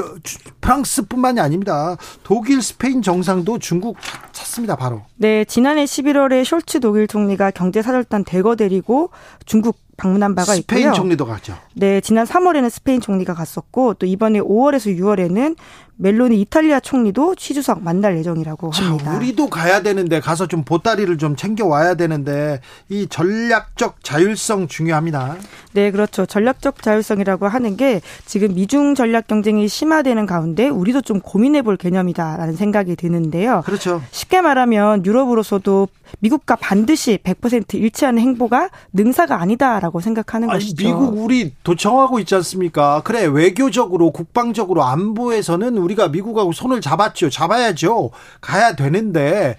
프랑스뿐만이 0.63 1.39
아닙니다. 1.39 1.97
독일, 2.23 2.63
스페인 2.63 3.03
정상도 3.03 3.59
중국 3.59 3.99
찾습니다. 4.33 4.77
바로. 4.77 5.03
네, 5.17 5.45
지난해 5.45 5.85
11월에 5.85 6.45
숄츠 6.45 6.81
독일 6.81 7.09
총리가 7.09 7.51
경제사절단 7.51 8.25
대거 8.25 8.57
데리고 8.57 9.11
중국 9.45 9.77
방문한 9.99 10.35
바가 10.35 10.55
있고요. 10.55 10.79
스페인 10.79 10.95
총리도 10.95 11.27
갔죠. 11.27 11.55
네, 11.75 12.01
지난 12.01 12.25
3월에는 12.25 12.71
스페인 12.71 13.03
총리가 13.03 13.35
갔었고 13.35 13.95
또 13.95 14.07
이번에 14.07 14.41
5월에서 14.41 14.99
6월에는 14.99 15.57
멜로니 16.01 16.41
이탈리아 16.41 16.81
총리도 16.81 17.35
취주석 17.35 17.83
만날 17.83 18.17
예정이라고 18.17 18.71
합니다. 18.71 19.05
자, 19.05 19.17
우리도 19.17 19.51
가야 19.51 19.83
되는데 19.83 20.19
가서 20.19 20.47
좀 20.47 20.65
보따리를 20.65 21.19
좀 21.19 21.37
챙겨 21.37 21.67
와야 21.67 21.95
되는데 21.95 22.61
이 22.89 23.07
전략적 23.07 24.03
자율성 24.03 24.69
중요합니다. 24.69 25.37
네, 25.73 25.91
그렇죠. 25.91 26.25
전략적 26.25 26.83
자율성이라고 26.83 27.49
하는 27.49 27.77
게 27.77 28.01
지금 28.25 28.55
미중 28.55 28.95
전략 28.95 29.27
경쟁이 29.27 29.69
심화되는 29.69 30.25
가운데 30.25 30.69
우리도 30.69 31.03
좀 31.03 31.21
고민해 31.21 31.63
볼 31.63 31.77
개념이다라는 31.77 32.57
생각이 32.57 32.97
드는데요. 32.97 33.63
그렇죠. 33.67 34.03
쉽게 34.11 34.41
말하면 34.41 35.05
유럽으로서도 35.05 35.89
미국과 36.21 36.57
반드시 36.57 37.19
100% 37.23 37.75
일치하는 37.75 38.21
행보가 38.21 38.71
능사가 38.93 39.41
아니다라고 39.41 40.01
생각하는 40.01 40.51
아니, 40.51 40.59
것이죠. 40.59 40.85
미국 40.85 41.19
우리 41.19 41.55
도청하고 41.63 42.19
있지 42.21 42.35
않습니까? 42.37 43.03
그래 43.05 43.27
외교적으로 43.27 44.11
국방적으로 44.11 44.83
안보에서는 44.83 45.79
우리 45.79 45.90
가 45.95 46.09
미국하고 46.09 46.53
손을 46.53 46.81
잡았죠. 46.81 47.31
잡아야죠. 47.31 48.11
가야 48.41 48.75
되는데 48.77 49.59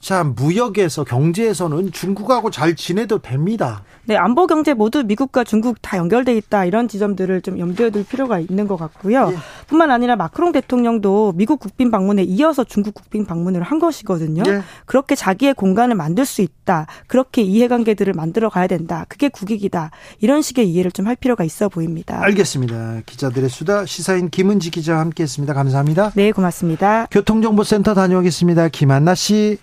자 0.00 0.22
무역에서 0.22 1.02
경제에서는 1.04 1.90
중국하고 1.92 2.50
잘 2.50 2.76
지내도 2.76 3.18
됩니다. 3.18 3.82
네, 4.04 4.16
안보 4.16 4.46
경제 4.46 4.72
모두 4.72 5.02
미국과 5.04 5.44
중국 5.44 5.82
다 5.82 5.98
연결돼 5.98 6.34
있다 6.36 6.64
이런 6.64 6.86
지점들을 6.88 7.42
좀 7.42 7.58
염두에 7.58 7.90
둘 7.90 8.04
필요가 8.04 8.38
있는 8.38 8.68
것 8.68 8.76
같고요. 8.76 9.30
예. 9.32 9.36
뿐만 9.66 9.90
아니라 9.90 10.16
마크롱 10.16 10.52
대통령도 10.52 11.32
미국 11.34 11.58
국빈 11.60 11.90
방문에 11.90 12.22
이어서 12.22 12.62
중국 12.64 12.94
국빈 12.94 13.26
방문을 13.26 13.62
한 13.62 13.80
것이거든요. 13.80 14.44
예. 14.46 14.62
그렇게 14.86 15.14
자기의 15.14 15.52
공간을 15.54 15.96
만들 15.96 16.24
수 16.24 16.42
있다. 16.42 16.86
그렇게 17.08 17.42
이해관계들을 17.42 18.12
만들어 18.14 18.48
가야 18.48 18.66
된다. 18.68 19.04
그게 19.08 19.28
국익이다. 19.28 19.90
이런 20.20 20.42
식의 20.42 20.70
이해를 20.70 20.92
좀 20.92 21.08
할 21.08 21.16
필요가 21.16 21.42
있어 21.42 21.70
보입니다. 21.70 22.20
알겠습니다. 22.22 23.00
기자들의 23.06 23.48
수다 23.48 23.86
시사인 23.86 24.28
김은지 24.28 24.70
기자와 24.70 25.00
함께했습니다. 25.00 25.54
감사합니다. 25.54 26.10
네, 26.14 26.32
고맙습니다. 26.32 27.06
교통정보센터 27.10 27.94
다녀오겠습니다. 27.94 28.68
김한나 28.68 29.14
씨. 29.14 29.56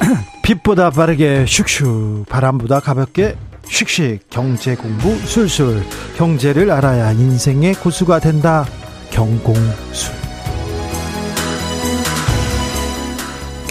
빛보다 0.42 0.90
빠르게 0.90 1.44
슉슉 1.44 2.28
바람보다 2.28 2.80
가볍게 2.80 3.36
슉슉 3.64 4.20
경제 4.30 4.74
공부 4.74 5.14
술술. 5.26 5.82
경제를 6.16 6.70
알아야 6.70 7.12
인생의 7.12 7.74
고수가 7.74 8.20
된다. 8.20 8.66
경공술 9.10 10.21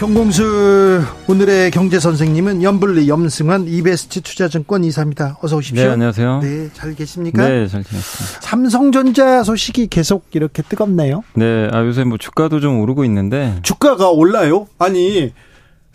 경공술 0.01 1.03
오늘의 1.27 1.69
경제 1.69 1.99
선생님은 1.99 2.63
염블리 2.63 3.07
염승환 3.07 3.67
이베스트 3.67 4.21
투자증권 4.21 4.83
이사입니다. 4.83 5.37
어서 5.43 5.57
오십시오. 5.57 5.85
네, 5.85 5.91
안녕하세요. 5.91 6.39
네, 6.41 6.69
잘 6.73 6.95
계십니까? 6.95 7.47
네, 7.47 7.67
잘 7.67 7.83
지냈습니다. 7.83 8.41
삼성전자 8.41 9.43
소식이 9.43 9.89
계속 9.91 10.25
이렇게 10.31 10.63
뜨겁네요. 10.63 11.23
네, 11.35 11.69
아 11.71 11.85
요새 11.85 12.03
뭐 12.03 12.17
주가도 12.17 12.59
좀 12.61 12.79
오르고 12.79 13.05
있는데 13.05 13.59
주가가 13.61 14.09
올라요? 14.09 14.67
아니 14.79 15.33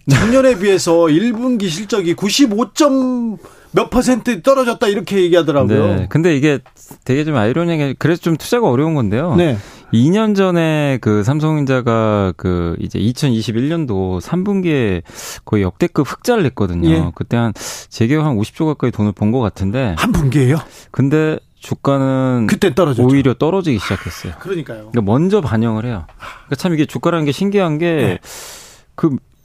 작년에 0.09 0.61
비해서 0.61 0.93
1분기 0.93 1.69
실적이 1.69 2.15
95점 2.15 3.39
몇 3.73 3.91
퍼센트 3.91 4.41
떨어졌다 4.41 4.87
이렇게 4.87 5.21
얘기하더라고요. 5.23 5.95
네. 5.97 6.07
근데 6.09 6.37
이게 6.37 6.61
되게 7.05 7.25
좀 7.25 7.35
아이러니하게 7.35 7.97
그래서 7.99 8.23
좀 8.23 8.37
투자가 8.37 8.71
어려운 8.71 8.95
건데요. 8.95 9.35
네. 9.35 9.59
2년 9.93 10.35
전에 10.37 10.99
그 11.01 11.23
삼성전자가 11.23 12.33
그 12.37 12.77
이제 12.81 12.99
2021년도 12.99 14.21
3분기에 14.21 15.03
거의 15.45 15.63
역대급 15.63 16.11
흑자를 16.11 16.43
냈거든요. 16.45 16.89
예. 16.91 17.11
그때 17.15 17.37
한 17.37 17.53
재계약 17.89 18.25
한 18.25 18.37
50조 18.37 18.67
가까이 18.67 18.91
돈을 18.91 19.13
번 19.13 19.33
것 19.33 19.41
같은데 19.41 19.95
한 19.99 20.13
분기에요? 20.13 20.57
근데 20.91 21.39
주가는 21.59 22.47
그때 22.49 22.75
떨어졌죠. 22.75 23.07
오히려 23.09 23.35
떨어지기 23.35 23.79
시작했어요. 23.79 24.35
그러니까요. 24.39 24.91
그러니까 24.91 25.03
먼저 25.03 25.41
반영을 25.41 25.85
해요. 25.85 26.07
그러니까 26.17 26.57
참 26.57 26.75
이게 26.75 26.87
주가라는 26.87 27.25
게 27.25 27.33
신기한 27.33 27.79
게그 27.79 28.03
네. 28.03 28.19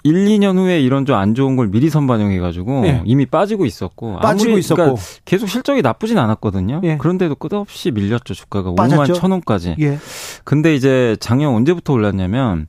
1, 0.03 0.13
2년 0.25 0.57
후에 0.57 0.81
이런 0.81 1.05
좀 1.05 1.15
안 1.15 1.35
좋은 1.35 1.55
걸 1.55 1.67
미리 1.69 1.89
선반영해 1.89 2.39
가지고 2.39 2.81
네. 2.81 3.01
이미 3.05 3.25
빠지고 3.25 3.65
있었고 3.65 4.17
빠지고 4.19 4.57
있었고 4.57 4.75
그러니까 4.81 5.01
계속 5.25 5.47
실적이 5.47 5.81
나쁘진 5.81 6.17
않았거든요. 6.17 6.81
예. 6.83 6.97
그런데도 6.97 7.35
끝없이 7.35 7.91
밀렸죠 7.91 8.33
주가가 8.33 8.73
빠졌죠? 8.75 9.13
5만 9.13 9.15
천 9.15 9.31
원까지. 9.31 9.75
예. 9.79 9.97
근데 10.43 10.73
이제 10.73 11.15
작년 11.19 11.53
언제부터 11.53 11.93
올랐냐면 11.93 12.67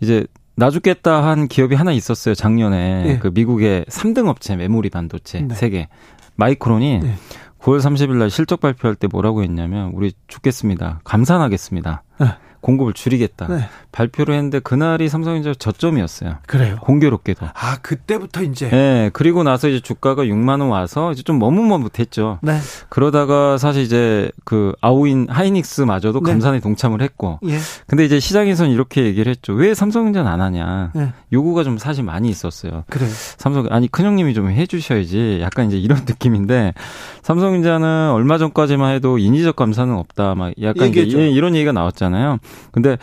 이제 0.00 0.26
나 0.54 0.70
죽겠다 0.70 1.24
한 1.26 1.48
기업이 1.48 1.74
하나 1.74 1.92
있었어요 1.92 2.34
작년에 2.34 3.04
예. 3.06 3.18
그 3.18 3.30
미국의 3.32 3.84
3등 3.88 4.28
업체 4.28 4.54
메모리 4.56 4.90
반도체 4.90 5.40
네. 5.40 5.54
세계 5.54 5.88
마이크론이 6.36 7.00
네. 7.00 7.14
9월 7.60 7.80
30일 7.80 8.16
날 8.16 8.30
실적 8.30 8.60
발표할 8.60 8.94
때 8.94 9.08
뭐라고 9.10 9.42
했냐면 9.42 9.90
우리 9.94 10.12
죽겠습니다. 10.28 11.00
감산하겠습니다. 11.04 12.02
네. 12.20 12.26
공급을 12.60 12.92
줄이겠다. 12.92 13.46
네. 13.48 13.68
발표를 13.92 14.34
했는데 14.34 14.58
그날이 14.60 15.08
삼성전자 15.08 15.54
저점이었어요. 15.58 16.36
그래요. 16.46 16.76
공교롭게도. 16.82 17.46
아 17.54 17.76
그때부터 17.82 18.42
이제. 18.42 18.68
네. 18.68 19.10
그리고 19.12 19.42
나서 19.42 19.68
이제 19.68 19.80
주가가 19.80 20.24
6만 20.24 20.60
원 20.60 20.68
와서 20.68 21.12
이제 21.12 21.22
좀 21.22 21.38
머뭇머뭇했죠. 21.38 22.38
네. 22.42 22.58
그러다가 22.88 23.58
사실 23.58 23.82
이제 23.82 24.30
그 24.44 24.72
아우인 24.80 25.26
하이닉스마저도 25.28 26.20
네. 26.22 26.30
감산에 26.30 26.60
동참을 26.60 27.00
했고. 27.02 27.38
예. 27.46 27.58
근데 27.86 28.04
이제 28.04 28.20
시장에서는 28.20 28.70
이렇게 28.70 29.04
얘기를 29.04 29.30
했죠. 29.30 29.52
왜 29.52 29.74
삼성전자 29.74 30.30
안 30.30 30.40
하냐. 30.40 30.92
네. 30.94 31.12
요구가 31.32 31.64
좀 31.64 31.78
사실 31.78 32.04
많이 32.04 32.28
있었어요. 32.28 32.84
그래. 32.88 33.06
삼성 33.08 33.66
아니 33.70 33.88
큰 33.88 34.04
형님이 34.04 34.34
좀 34.34 34.50
해주셔야지. 34.50 35.38
약간 35.42 35.66
이제 35.66 35.78
이런 35.78 36.00
느낌인데 36.06 36.74
삼성전자는 37.22 38.10
얼마 38.12 38.38
전까지만 38.38 38.94
해도 38.94 39.18
인위적 39.18 39.56
감산은 39.56 39.94
없다. 39.94 40.34
막 40.34 40.52
약간 40.62 40.88
이제 40.88 41.00
이런 41.02 41.54
얘기가 41.54 41.72
나왔잖아요. 41.72 42.38
근데 42.72 42.96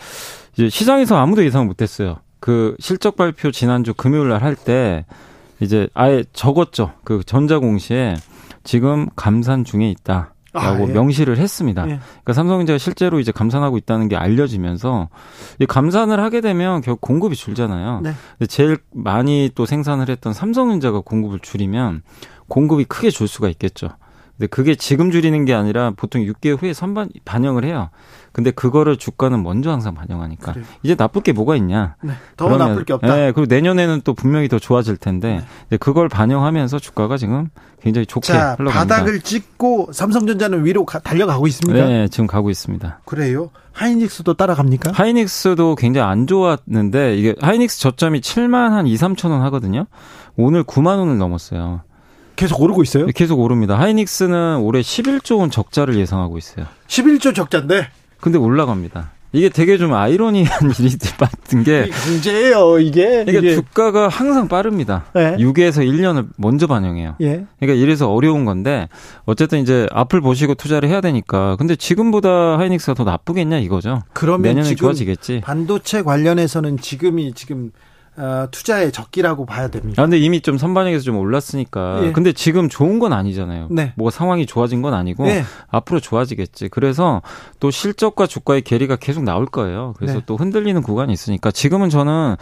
이제 0.54 0.68
시장에서 0.68 1.16
아무도 1.16 1.44
예상 1.44 1.66
못했어요. 1.66 2.16
그 2.40 2.76
실적 2.78 3.16
발표 3.16 3.50
지난주 3.50 3.94
금요일 3.94 4.28
날 4.28 4.42
할 4.42 4.54
때 4.56 5.04
이제 5.60 5.88
아예 5.94 6.24
적었죠. 6.32 6.92
그 7.04 7.22
전자공시에 7.24 8.16
지금 8.64 9.08
감산 9.16 9.64
중에 9.64 9.88
있다. 9.90 10.32
라고 10.52 10.84
아, 10.84 10.88
예. 10.88 10.92
명시를 10.92 11.36
했습니다. 11.36 11.82
예. 11.82 11.98
그러니까 11.98 12.32
삼성전자가 12.32 12.78
실제로 12.78 13.20
이제 13.20 13.30
감산하고 13.30 13.76
있다는 13.76 14.08
게 14.08 14.16
알려지면서 14.16 15.10
이 15.60 15.66
감산을 15.66 16.18
하게 16.18 16.40
되면 16.40 16.80
결국 16.80 17.02
공급이 17.02 17.36
줄잖아요. 17.36 18.00
네. 18.02 18.14
제일 18.48 18.78
많이 18.94 19.50
또 19.54 19.66
생산을 19.66 20.08
했던 20.08 20.32
삼성전자가 20.32 21.00
공급을 21.00 21.40
줄이면 21.40 22.02
공급이 22.48 22.84
크게 22.84 23.10
줄 23.10 23.28
수가 23.28 23.48
있겠죠. 23.50 23.88
근데 24.38 24.46
그게 24.46 24.74
지금 24.76 25.10
줄이는 25.10 25.44
게 25.44 25.52
아니라 25.52 25.92
보통 25.94 26.22
6개월 26.22 26.62
후에 26.62 26.72
선반 26.72 27.10
반영을 27.26 27.64
해요. 27.64 27.90
근데 28.36 28.50
그거를 28.50 28.98
주가는 28.98 29.42
먼저 29.42 29.70
항상 29.70 29.94
반영하니까 29.94 30.52
그래요. 30.52 30.66
이제 30.82 30.94
나쁠 30.94 31.22
게 31.22 31.32
뭐가 31.32 31.56
있냐? 31.56 31.96
네. 32.02 32.12
더 32.36 32.44
그러면, 32.44 32.68
나쁠 32.68 32.84
게 32.84 32.92
없다. 32.92 33.16
네, 33.16 33.32
그리고 33.32 33.46
내년에는 33.48 34.02
또 34.04 34.12
분명히 34.12 34.46
더 34.46 34.58
좋아질 34.58 34.98
텐데 34.98 35.42
네. 35.70 35.78
그걸 35.78 36.10
반영하면서 36.10 36.78
주가가 36.78 37.16
지금 37.16 37.48
굉장히 37.80 38.04
좋게 38.04 38.26
자, 38.26 38.56
흘러갑니다. 38.58 38.72
바닥을 38.72 39.20
찍고 39.20 39.88
삼성전자는 39.90 40.66
위로 40.66 40.84
가, 40.84 40.98
달려가고 40.98 41.46
있습니다. 41.46 41.86
네, 41.86 42.08
지금 42.08 42.26
가고 42.26 42.50
있습니다. 42.50 43.00
그래요? 43.06 43.48
하이닉스도 43.72 44.34
따라갑니까? 44.34 44.92
하이닉스도 44.92 45.76
굉장히 45.76 46.06
안 46.06 46.26
좋았는데 46.26 47.16
이게 47.16 47.34
하이닉스 47.40 47.80
저점이 47.80 48.20
7만 48.20 48.72
한 48.72 48.86
2, 48.86 48.94
3천 48.96 49.30
원 49.30 49.40
하거든요. 49.44 49.86
오늘 50.36 50.62
9만 50.62 50.98
원을 50.98 51.16
넘었어요. 51.16 51.80
계속 52.36 52.60
오르고 52.60 52.82
있어요? 52.82 53.06
계속 53.14 53.40
오릅니다. 53.40 53.78
하이닉스는 53.78 54.58
올해 54.58 54.82
11조 54.82 55.38
원 55.38 55.50
적자를 55.50 55.96
예상하고 55.96 56.36
있어요. 56.36 56.66
11조 56.86 57.34
적자인데? 57.34 57.88
근데 58.26 58.38
올라갑니다. 58.38 59.12
이게 59.30 59.48
되게 59.48 59.78
좀 59.78 59.94
아이러니한 59.94 60.72
일이 60.80 60.96
같은 61.16 61.62
게 61.62 61.88
경제예요 61.88 62.80
이게 62.80 63.24
그러니까 63.24 63.38
이게. 63.38 63.54
주가가 63.54 64.08
항상 64.08 64.48
빠릅니다. 64.48 65.04
네. 65.14 65.36
6에서 65.36 65.86
1년을 65.86 66.26
먼저 66.36 66.66
반영해요. 66.66 67.14
예. 67.20 67.44
그러니까 67.60 67.80
이래서 67.80 68.12
어려운 68.12 68.44
건데 68.44 68.88
어쨌든 69.26 69.60
이제 69.60 69.86
앞을 69.92 70.20
보시고 70.22 70.54
투자를 70.56 70.88
해야 70.88 71.00
되니까 71.00 71.54
근데 71.54 71.76
지금보다 71.76 72.58
하이닉스가 72.58 72.94
더 72.94 73.04
나쁘겠냐 73.04 73.58
이거죠. 73.60 74.02
그러면 74.12 74.42
내년에 74.56 74.74
좋아지겠지. 74.74 75.42
반도체 75.44 76.02
관련해서는 76.02 76.78
지금이 76.78 77.32
지금 77.34 77.70
어, 78.16 78.48
투자의 78.50 78.92
적기라고 78.92 79.44
봐야 79.44 79.68
됩니다. 79.68 80.00
아, 80.00 80.06
근데 80.06 80.18
이미 80.18 80.40
좀 80.40 80.56
선반영에서 80.56 81.04
좀 81.04 81.18
올랐으니까. 81.18 82.00
예. 82.04 82.12
근데 82.12 82.32
지금 82.32 82.68
좋은 82.68 82.98
건 82.98 83.12
아니잖아요. 83.12 83.68
네. 83.70 83.92
뭐 83.96 84.10
상황이 84.10 84.46
좋아진 84.46 84.80
건 84.82 84.94
아니고 84.94 85.24
네. 85.24 85.44
앞으로 85.68 86.00
좋아지겠지. 86.00 86.68
그래서 86.68 87.20
또 87.60 87.70
실적과 87.70 88.26
주가의 88.26 88.62
괴리가 88.62 88.96
계속 88.96 89.22
나올 89.24 89.46
거예요. 89.46 89.94
그래서 89.98 90.18
네. 90.18 90.22
또 90.26 90.36
흔들리는 90.36 90.80
구간이 90.82 91.12
있으니까 91.12 91.50
지금은 91.50 91.90
저는 91.90 92.36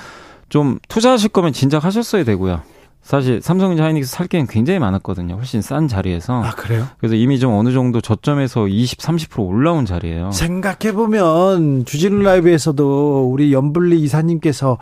좀 0.48 0.78
투자하실 0.88 1.30
거면 1.30 1.52
진작 1.52 1.84
하셨어야 1.84 2.22
되고요. 2.24 2.62
사실 3.04 3.42
삼성전자 3.42 3.84
하이닉스 3.84 4.11
살 4.11 4.26
게는 4.26 4.46
굉장히 4.46 4.78
많았거든요. 4.78 5.34
훨씬 5.34 5.61
싼 5.61 5.88
자리에서. 5.88 6.42
아, 6.42 6.50
그래요? 6.52 6.88
그래서 6.99 7.14
이미 7.14 7.38
좀 7.38 7.52
어느 7.52 7.70
정도 7.70 8.00
저점에서 8.00 8.66
20, 8.66 8.99
30% 8.99 9.46
올라온 9.46 9.84
자리예요. 9.84 10.32
생각해 10.32 10.94
보면 10.94 11.84
주진우 11.84 12.22
라이브에서도 12.22 13.31
우리 13.31 13.52
연블리 13.52 14.00
이사님께서 14.00 14.78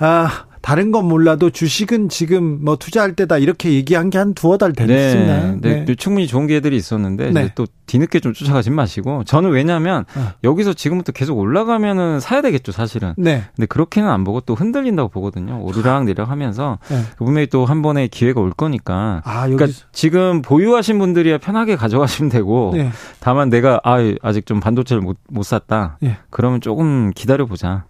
아, 0.00 0.46
다른 0.62 0.92
건 0.92 1.06
몰라도 1.06 1.50
주식은 1.50 2.08
지금 2.10 2.64
뭐 2.64 2.76
투자할 2.76 3.14
때다 3.16 3.38
이렇게 3.38 3.72
얘기한 3.72 4.08
게 4.10 4.20
한 4.20 4.34
두어 4.34 4.58
달 4.58 4.72
됐습니다. 4.74 5.50
네, 5.52 5.56
네. 5.60 5.84
네. 5.86 5.94
충분히 5.94 6.26
좋은 6.26 6.46
기회들이 6.46 6.76
있었는데 6.76 7.30
네. 7.30 7.52
또 7.54 7.66
뒤늦게 7.86 8.20
좀 8.20 8.34
쫓아가지 8.34 8.70
마시고 8.70 9.24
저는 9.24 9.50
왜냐하면 9.50 10.04
어. 10.14 10.32
여기서 10.44 10.74
지금부터 10.74 11.12
계속 11.12 11.38
올라가면은 11.38 12.20
사야 12.20 12.42
되겠죠 12.42 12.70
사실은. 12.72 13.14
네. 13.16 13.44
근데 13.56 13.66
그렇게는 13.66 14.08
안 14.08 14.24
보고 14.24 14.40
또 14.40 14.54
흔들린다고 14.54 15.08
보거든요. 15.08 15.60
오르락 15.62 16.04
내리락 16.04 16.28
하면서 16.28 16.78
네. 16.90 17.02
분명히 17.16 17.46
또 17.46 17.64
한 17.64 17.82
번의 17.82 18.08
기회가 18.08 18.40
올 18.40 18.50
거니까. 18.50 19.22
아, 19.24 19.44
여기... 19.44 19.56
그러니까 19.56 19.78
지금 19.92 20.42
보유하신 20.42 20.98
분들이야 20.98 21.38
편하게 21.38 21.76
가져가시면 21.76 22.30
되고 22.30 22.72
네. 22.74 22.90
다만 23.20 23.48
내가 23.48 23.80
아 23.84 23.96
아직 24.22 24.44
좀 24.44 24.60
반도체를 24.60 25.00
못, 25.00 25.16
못 25.30 25.44
샀다. 25.44 25.96
네. 26.00 26.18
그러면 26.30 26.60
조금 26.60 27.10
기다려 27.14 27.46
보자. 27.46 27.84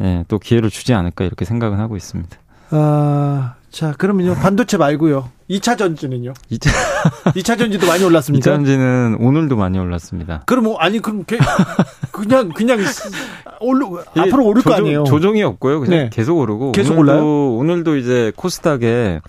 예, 0.00 0.24
또 0.28 0.38
기회를 0.38 0.70
주지 0.70 0.94
않을까 0.94 1.24
이렇게 1.24 1.44
생각은 1.44 1.78
하고 1.78 1.96
있습니다. 1.96 2.36
아, 2.70 3.54
자, 3.70 3.92
그러면요. 3.92 4.34
반도체 4.34 4.76
말고요. 4.76 5.30
2차 5.50 5.76
전지는요? 5.76 6.32
2차 6.50 6.70
2차 7.34 7.58
전지도 7.58 7.86
많이 7.86 8.02
올랐습니까? 8.02 8.42
2차 8.42 8.54
전지는 8.54 9.18
오늘도 9.20 9.56
많이 9.56 9.78
올랐습니다. 9.78 10.42
그럼 10.46 10.64
뭐 10.64 10.78
아니 10.78 11.00
그럼 11.00 11.24
그냥 12.10 12.48
그냥 12.54 12.78
올르 13.60 13.86
앞으로 14.16 14.46
오를 14.46 14.62
조정, 14.62 14.76
거 14.78 14.82
아니에요? 14.82 15.04
조정이 15.04 15.42
없고요. 15.42 15.80
그냥 15.80 16.04
네. 16.04 16.10
계속 16.10 16.38
오르고 16.38 16.72
계속 16.72 16.98
오늘도, 16.98 17.12
올라요? 17.12 17.56
오늘도 17.56 17.96
이제 17.96 18.32
코스닥에 18.36 19.20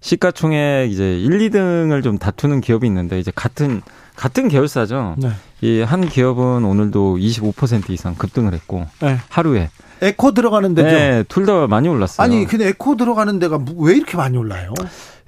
시가총액 0.00 0.90
이제 0.90 1.18
1, 1.18 1.30
2등을 1.48 2.02
좀 2.02 2.18
다투는 2.18 2.60
기업이 2.60 2.86
있는데 2.86 3.18
이제 3.18 3.32
같은 3.34 3.80
같은 4.16 4.48
계열사죠. 4.48 5.16
네. 5.16 5.30
이한 5.62 6.06
기업은 6.08 6.64
오늘도 6.64 7.16
25% 7.16 7.88
이상 7.88 8.14
급등을 8.14 8.52
했고 8.52 8.86
네. 9.00 9.16
하루에 9.30 9.70
에코 10.08 10.32
들어가는 10.32 10.74
데죠. 10.74 10.88
네, 10.88 11.24
둘 11.28 11.46
다 11.46 11.66
많이 11.66 11.88
올랐어요. 11.88 12.24
아니, 12.24 12.44
근데 12.46 12.68
에코 12.68 12.96
들어가는 12.96 13.38
데가 13.38 13.58
왜 13.78 13.94
이렇게 13.96 14.16
많이 14.16 14.36
올라요? 14.36 14.72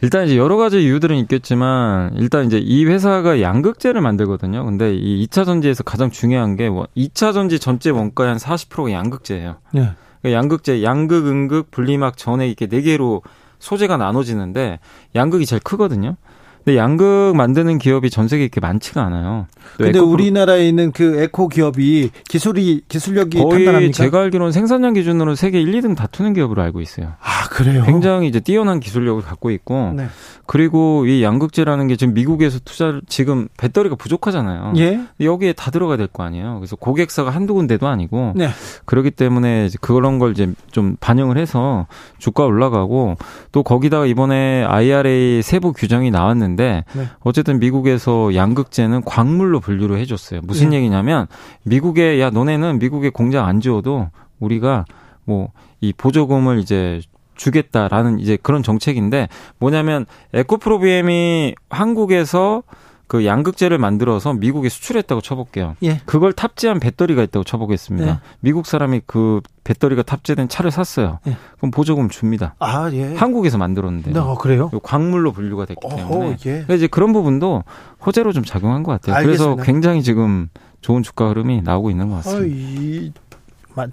일단 0.03 0.27
이제 0.27 0.37
여러 0.37 0.57
가지 0.57 0.83
이유들은 0.83 1.17
있겠지만 1.17 2.13
일단 2.17 2.45
이제 2.47 2.59
이 2.59 2.85
회사가 2.85 3.41
양극재를 3.41 4.01
만들거든요. 4.03 4.65
근데 4.65 4.95
이 4.95 5.27
2차 5.27 5.45
전지에서 5.47 5.83
가장 5.85 6.11
중요한 6.11 6.57
게 6.57 6.69
뭐 6.69 6.87
2차 6.97 7.33
전지 7.33 7.59
전체 7.59 7.91
원가의 7.91 8.29
한 8.31 8.39
40%가 8.39 8.93
양극재예요. 8.93 9.57
네. 9.73 9.91
그러니까 10.21 10.39
양극재, 10.39 10.83
양극, 10.83 11.27
음극, 11.27 11.71
분리막, 11.71 12.17
전액 12.19 12.47
이렇게 12.49 12.67
네 12.67 12.83
개로 12.83 13.23
소재가 13.59 13.97
나눠지는데 13.97 14.81
양극이 15.15 15.47
제일 15.47 15.61
크거든요. 15.63 16.17
근데 16.67 16.79
양극 16.79 17.37
만드는 17.37 17.79
기업이 17.79 18.11
전 18.11 18.27
세계에 18.27 18.43
이렇게 18.47 18.59
많지가 18.61 19.01
않아요. 19.01 19.47
근데 19.77 20.01
우리나라에 20.01 20.69
있는 20.69 20.91
그 20.91 21.23
에코 21.23 21.47
기업이 21.47 22.11
기술이 22.29 22.83
기술력이 22.89 23.39
거의 23.39 23.65
탄탄합니까? 23.65 23.93
제가 23.93 24.23
알기로는 24.23 24.51
생산량 24.51 24.95
기준으로 24.95 25.37
세계 25.37 25.61
1, 25.61 25.71
2등 25.81 25.97
다투는 25.97 26.33
기업으로 26.33 26.63
알고 26.63 26.81
있어요. 26.81 27.13
아 27.21 27.36
그래요? 27.57 27.85
굉장히 27.85 28.29
이제 28.29 28.39
뛰어난 28.39 28.81
기술력을 28.81 29.23
갖고 29.23 29.51
있고 29.51 29.95
네. 29.97 30.09
그리고 30.45 31.07
이 31.07 31.23
양극재라는 31.23 31.87
게 31.89 31.97
지금 31.97 32.13
미국에서 32.13 32.59
투자를 32.59 33.01
지금 33.09 33.49
배터리가 33.57 33.97
부족하잖아요. 33.97 34.75
예. 34.77 35.01
여기에 35.21 35.55
다 35.55 35.71
들어가야 35.71 35.97
될 35.97 36.07
거 36.07 36.23
아니에요. 36.23 36.57
그래서 36.59 36.77
고객사가 36.77 37.31
한두 37.31 37.55
군데도 37.55 37.89
아니고 37.89 38.35
네. 38.37 38.51
그렇기 38.85 39.11
때문에 39.13 39.71
그런 39.81 40.19
걸 40.19 40.33
이제 40.33 40.53
좀 40.71 40.97
반영을 41.01 41.39
해서 41.39 41.87
주가 42.19 42.45
올라가고 42.45 43.17
또 43.53 43.63
거기다가 43.63 44.05
이번에 44.05 44.63
IRA 44.65 45.41
세부 45.41 45.73
규정이 45.73 46.11
나왔는데 46.11 46.85
네. 46.93 47.09
어쨌든 47.21 47.59
미국에서 47.59 48.35
양극재는 48.35 49.01
광물로 49.03 49.61
분류를 49.61 49.99
해줬어요. 50.01 50.43
무슨 50.45 50.71
네. 50.71 50.77
얘기냐면 50.77 51.27
미국에 51.65 52.21
야 52.21 52.29
너네는 52.29 52.81
미국에 52.81 53.09
공장 53.09 53.47
안 53.47 53.63
지어도 53.63 54.11
우리가 54.41 54.85
뭐 55.25 55.49
이 55.81 55.93
보조금을 55.93 56.59
이제 56.59 57.01
주겠다라는 57.37 58.19
이제 58.19 58.37
그런 58.43 58.63
정책인데 58.63 59.29
뭐냐면 59.59 60.07
에코프로비엠이 60.33 61.55
한국에서 61.71 62.63
그 63.09 63.25
양극재를 63.25 63.79
만들어서 63.79 64.35
미국에 64.35 64.69
수출했다고 64.69 65.21
쳐볼게요. 65.21 65.77
예. 65.85 66.01
그걸 66.07 66.33
탑재한 66.33 66.81
배터리가 66.81 67.23
있다고 67.23 67.45
쳐보겠습니다. 67.45 68.09
예. 68.09 68.19
미국 68.41 68.67
사람이 68.67 69.03
그 69.07 69.41
배터리가 69.63 70.03
탑재된 70.03 70.49
차를 70.49 70.73
샀어요. 70.73 71.21
예. 71.29 71.37
그럼 71.59 71.71
보조금 71.71 72.09
줍니다. 72.09 72.57
아, 72.59 72.91
예. 72.93 73.15
한국에서 73.15 73.59
만들었는데. 73.59 74.11
네, 74.11 74.19
어, 74.19 74.35
그래요? 74.35 74.71
광물로 74.83 75.31
분류가 75.31 75.67
됐기 75.67 75.87
때문에. 75.89 76.37
예. 76.47 76.67
이제 76.75 76.89
그런 76.89 77.13
부분도 77.13 77.63
호재로 78.05 78.33
좀 78.33 78.43
작용한 78.43 78.83
것 78.83 78.91
같아요. 78.93 79.15
알겠습니다. 79.15 79.55
그래서 79.55 79.63
굉장히 79.65 80.03
지금 80.03 80.49
좋은 80.81 81.05
주가 81.05 81.29
흐름이 81.29 81.63
나오고 81.63 81.91
있는 81.91 82.09
것 82.09 82.17
같습니다. 82.17 82.43
어, 82.43 82.47
이, 82.49 83.13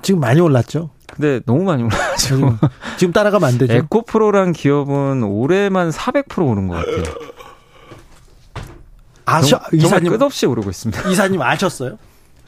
지금 0.02 0.22
많이 0.22 0.42
올랐죠? 0.42 0.90
근데 1.16 1.40
너무 1.46 1.64
많이 1.64 1.84
올랐죠. 1.84 2.18
지금, 2.18 2.58
지금 2.98 3.14
따라가면 3.14 3.50
안 3.50 3.58
되죠. 3.58 3.74
에코프로란 3.74 4.52
기업은 4.52 5.24
올해만 5.24 5.92
400% 5.92 6.48
오른 6.50 6.68
것 6.68 6.76
같아요. 6.76 7.04
아셔 9.26 9.60
이사님 9.72 10.12
끝없이 10.12 10.46
오르고 10.46 10.70
있습니다. 10.70 11.10
이사님 11.10 11.42
아셨어요? 11.42 11.98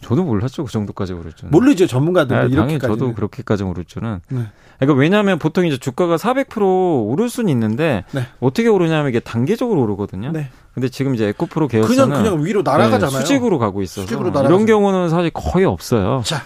저도 0.01 0.23
몰랐죠 0.23 0.65
그 0.65 0.71
정도까지 0.71 1.13
오를 1.13 1.31
줄은. 1.33 1.51
모르죠 1.51 1.87
전문가들 1.87 2.49
네, 2.49 2.55
당연히 2.55 2.79
저도 2.79 3.13
그렇게까지 3.13 3.63
오를 3.63 3.85
줄은. 3.85 4.19
네. 4.29 4.41
그러니까 4.77 4.99
왜냐하면 4.99 5.39
보통 5.39 5.65
이제 5.65 5.77
주가가 5.77 6.17
400% 6.17 7.07
오를 7.09 7.29
수는 7.29 7.49
있는데 7.49 8.03
네. 8.11 8.27
어떻게 8.39 8.67
오르냐면 8.67 9.09
이게 9.09 9.19
단계적으로 9.19 9.81
오르거든요. 9.83 10.31
네. 10.31 10.49
근데 10.73 10.89
지금 10.89 11.15
이제 11.15 11.27
에코프로 11.27 11.69
계열사는 11.69 12.09
그냥 12.09 12.23
그냥 12.23 12.45
위로 12.45 12.61
날아가잖아요. 12.61 13.09
네, 13.09 13.19
수직으로 13.19 13.57
가고 13.57 13.81
있어서 13.81 14.01
수직으로 14.01 14.29
이런 14.43 14.65
경우는 14.65 15.09
사실 15.09 15.31
거의 15.31 15.65
없어요. 15.65 16.21
자 16.25 16.43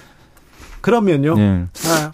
그러면요. 0.82 1.36
네. 1.36 1.66
아, 1.86 2.12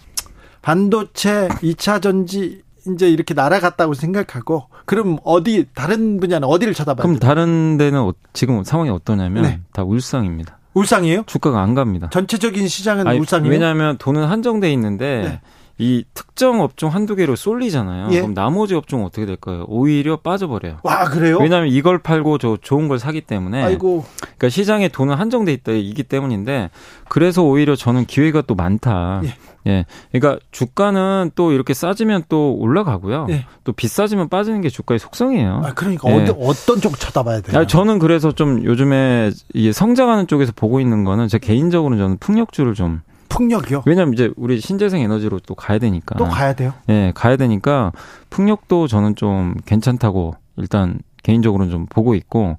반도체 0.62 1.48
2차 1.62 2.02
전지 2.02 2.62
이제 2.88 3.08
이렇게 3.08 3.34
날아갔다고 3.34 3.94
생각하고 3.94 4.64
그럼 4.84 5.18
어디 5.24 5.66
다른 5.74 6.20
분야는 6.20 6.46
어디를 6.46 6.74
쳐다봐요? 6.74 7.02
그럼 7.02 7.18
다른 7.18 7.76
데는 7.78 8.00
어, 8.00 8.12
지금 8.32 8.62
상황이 8.64 8.90
어떠냐면 8.90 9.42
네. 9.42 9.60
다 9.72 9.82
울상입니다. 9.82 10.58
울상이에요? 10.74 11.24
주가가 11.26 11.62
안 11.62 11.74
갑니다. 11.74 12.10
전체적인 12.10 12.68
시장은 12.68 13.06
아니, 13.06 13.18
울상이에요? 13.18 13.50
왜냐하면 13.50 13.96
돈은 13.98 14.24
한정돼 14.26 14.70
있는데 14.74 15.22
네. 15.22 15.40
이 15.78 16.04
특정 16.14 16.62
업종 16.62 16.90
한두 16.90 17.16
개로 17.16 17.36
쏠리잖아요. 17.36 18.08
예. 18.12 18.20
그럼 18.20 18.32
나머지 18.32 18.74
업종은 18.74 19.04
어떻게 19.04 19.26
될까요? 19.26 19.64
오히려 19.68 20.16
빠져버려요. 20.16 20.78
와, 20.82 21.04
그래요? 21.04 21.38
왜냐하면 21.38 21.68
이걸 21.68 21.98
팔고 21.98 22.38
저 22.38 22.56
좋은 22.60 22.88
걸 22.88 22.98
사기 22.98 23.20
때문에. 23.20 23.62
아이고. 23.62 24.04
그러니까 24.20 24.48
시장에 24.48 24.88
돈은 24.88 25.16
한정돼 25.16 25.52
있다 25.52 25.72
이기 25.72 26.02
때문인데 26.02 26.70
그래서 27.08 27.42
오히려 27.42 27.76
저는 27.76 28.06
기회가 28.06 28.40
또 28.42 28.54
많다. 28.54 29.20
예. 29.24 29.34
예. 29.66 29.84
그러니까 30.12 30.40
주가는 30.50 31.32
또 31.34 31.52
이렇게 31.52 31.74
싸지면 31.74 32.24
또 32.30 32.54
올라가고요. 32.54 33.26
예. 33.30 33.44
또 33.64 33.72
비싸지면 33.72 34.30
빠지는 34.30 34.62
게 34.62 34.70
주가의 34.70 34.98
속성이에요. 34.98 35.62
아, 35.62 35.74
그러니까 35.74 36.08
예. 36.10 36.22
어떤, 36.22 36.36
어떤 36.40 36.80
쪽 36.80 36.98
쳐다봐야 36.98 37.42
돼요? 37.42 37.60
아, 37.60 37.66
저는 37.66 37.98
그래서 37.98 38.32
좀 38.32 38.64
요즘에 38.64 39.30
이게 39.52 39.72
성장하는 39.72 40.26
쪽에서 40.26 40.52
보고 40.56 40.80
있는 40.80 41.04
거는 41.04 41.28
제 41.28 41.38
개인적으로는 41.38 42.02
저는 42.02 42.16
풍력주를 42.18 42.74
좀 42.74 43.02
풍력이요? 43.28 43.82
왜냐면 43.86 44.14
이제 44.14 44.32
우리 44.36 44.60
신재생 44.60 45.00
에너지로 45.00 45.40
또 45.40 45.54
가야 45.54 45.78
되니까. 45.78 46.16
또 46.16 46.24
가야 46.26 46.54
돼요? 46.54 46.72
예, 46.88 47.12
가야 47.14 47.36
되니까 47.36 47.92
풍력도 48.30 48.88
저는 48.88 49.16
좀 49.16 49.54
괜찮다고 49.66 50.34
일단 50.56 50.98
개인적으로는 51.22 51.70
좀 51.70 51.86
보고 51.86 52.14
있고 52.14 52.56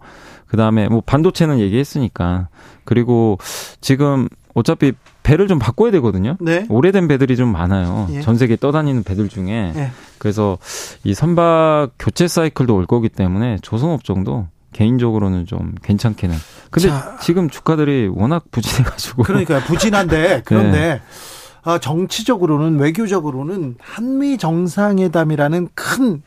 그다음에 0.47 0.87
뭐 0.87 1.01
반도체는 1.05 1.59
얘기했으니까 1.59 2.49
그리고 2.83 3.37
지금 3.81 4.27
어차피 4.53 4.93
배를 5.23 5.47
좀 5.47 5.59
바꿔야 5.59 5.91
되거든요. 5.91 6.37
네. 6.39 6.65
오래된 6.69 7.07
배들이 7.07 7.35
좀 7.35 7.51
많아요. 7.51 8.07
예. 8.11 8.21
전 8.21 8.37
세계 8.37 8.55
떠다니는 8.55 9.03
배들 9.03 9.29
중에. 9.29 9.73
예. 9.75 9.91
그래서 10.17 10.57
이 11.03 11.13
선박 11.13 11.89
교체 11.99 12.27
사이클도 12.27 12.75
올 12.75 12.85
거기 12.85 13.09
때문에 13.09 13.57
조선업종도 13.61 14.47
개인적으로는 14.73 15.45
좀 15.45 15.75
괜찮기는. 15.83 16.35
근데 16.71 16.89
자, 16.89 17.17
지금 17.21 17.49
주가들이 17.49 18.09
워낙 18.13 18.45
부진해가지고. 18.51 19.23
그러니까 19.23 19.59
부진한데 19.65 20.41
그런데 20.45 20.77
네. 20.77 21.01
어, 21.63 21.79
정치적으로는 21.79 22.79
외교적으로는 22.79 23.75
한미 23.81 24.37
정상회담이라는 24.37 25.69
큰 25.75 26.21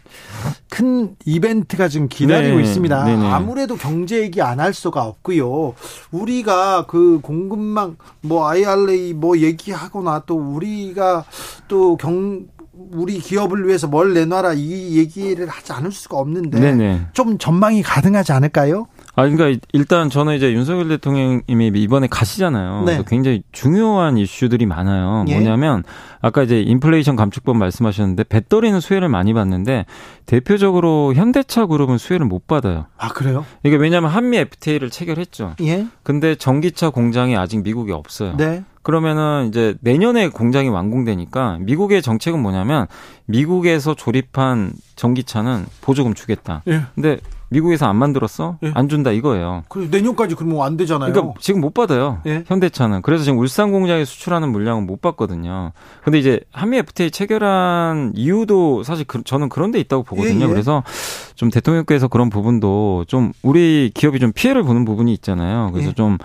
큰 0.68 1.16
이벤트가 1.24 1.88
지금 1.88 2.08
기다리고 2.08 2.56
네. 2.56 2.62
있습니다. 2.62 3.04
네네. 3.04 3.26
아무래도 3.30 3.76
경제 3.76 4.20
얘기 4.20 4.40
안 4.40 4.60
할 4.60 4.72
수가 4.74 5.04
없고요. 5.04 5.74
우리가 6.10 6.86
그 6.86 7.18
공급망 7.22 7.96
뭐 8.20 8.46
IRA 8.48 9.14
뭐 9.14 9.38
얘기하거나 9.38 10.22
또 10.26 10.36
우리가 10.36 11.24
또 11.68 11.96
경 11.96 12.46
우리 12.92 13.18
기업을 13.18 13.66
위해서 13.66 13.86
뭘 13.86 14.14
내놔라 14.14 14.54
이 14.54 14.96
얘기를 14.96 15.48
하지 15.48 15.72
않을 15.72 15.92
수가 15.92 16.16
없는데 16.18 16.58
네네. 16.60 17.08
좀 17.12 17.36
전망이 17.36 17.82
가능하지 17.82 18.32
않을까요? 18.32 18.86
아, 19.16 19.28
그러니까 19.28 19.60
일단 19.72 20.08
저는 20.08 20.36
이제 20.36 20.52
윤석열 20.52 20.88
대통령님이 20.88 21.68
이번에 21.80 22.06
가시잖아요. 22.06 22.84
네. 22.86 23.02
굉장히 23.06 23.42
중요한 23.52 24.16
이슈들이 24.16 24.66
많아요. 24.66 25.24
예. 25.28 25.34
뭐냐면 25.34 25.82
아까 26.20 26.42
이제 26.42 26.60
인플레이션 26.60 27.16
감축법 27.16 27.56
말씀하셨는데 27.56 28.24
배터리는 28.24 28.78
수혜를 28.78 29.08
많이 29.08 29.34
받는데 29.34 29.86
대표적으로 30.26 31.12
현대차 31.14 31.66
그룹은 31.66 31.98
수혜를 31.98 32.26
못 32.26 32.46
받아요. 32.46 32.86
아 32.96 33.08
그래요? 33.08 33.44
이게 33.64 33.76
왜냐하면 33.76 34.10
한미 34.10 34.36
FTA를 34.38 34.90
체결했죠. 34.90 35.56
예. 35.62 35.86
근데 36.02 36.34
전기차 36.36 36.90
공장이 36.90 37.36
아직 37.36 37.62
미국에 37.62 37.92
없어요. 37.92 38.36
네. 38.36 38.64
그러면은 38.82 39.48
이제 39.48 39.74
내년에 39.80 40.28
공장이 40.28 40.68
완공되니까 40.68 41.58
미국의 41.60 42.00
정책은 42.00 42.40
뭐냐면 42.40 42.86
미국에서 43.26 43.94
조립한 43.94 44.72
전기차는 44.96 45.66
보조금 45.80 46.14
주겠다. 46.14 46.62
예. 46.68 46.82
근데 46.94 47.18
미국에서 47.50 47.86
안 47.86 47.96
만들었어? 47.96 48.58
예. 48.62 48.70
안 48.74 48.88
준다 48.88 49.10
이거예요. 49.10 49.64
그 49.68 49.88
내년까지 49.90 50.36
그러면 50.36 50.62
안 50.62 50.76
되잖아요. 50.76 51.12
그러니까 51.12 51.34
지금 51.40 51.60
못 51.60 51.74
받아요. 51.74 52.20
예. 52.26 52.44
현대차는. 52.46 53.02
그래서 53.02 53.24
지금 53.24 53.38
울산 53.38 53.72
공장에 53.72 54.04
수출하는 54.04 54.50
물량은 54.50 54.86
못 54.86 55.00
받거든요. 55.00 55.72
근데 56.04 56.18
이제 56.18 56.40
한미 56.52 56.78
FTA 56.78 57.10
체결한 57.10 58.12
이유도 58.14 58.84
사실 58.84 59.04
그, 59.04 59.22
저는 59.24 59.48
그런 59.48 59.72
데 59.72 59.80
있다고 59.80 60.04
보거든요. 60.04 60.44
예, 60.44 60.44
예. 60.44 60.48
그래서 60.48 60.84
좀 61.34 61.50
대통령께서 61.50 62.08
그런 62.08 62.30
부분도 62.30 63.04
좀 63.08 63.32
우리 63.42 63.90
기업이 63.94 64.20
좀 64.20 64.32
피해를 64.32 64.62
보는 64.62 64.84
부분이 64.84 65.12
있잖아요. 65.14 65.70
그래서 65.72 65.90
예. 65.90 65.94
좀 65.94 66.18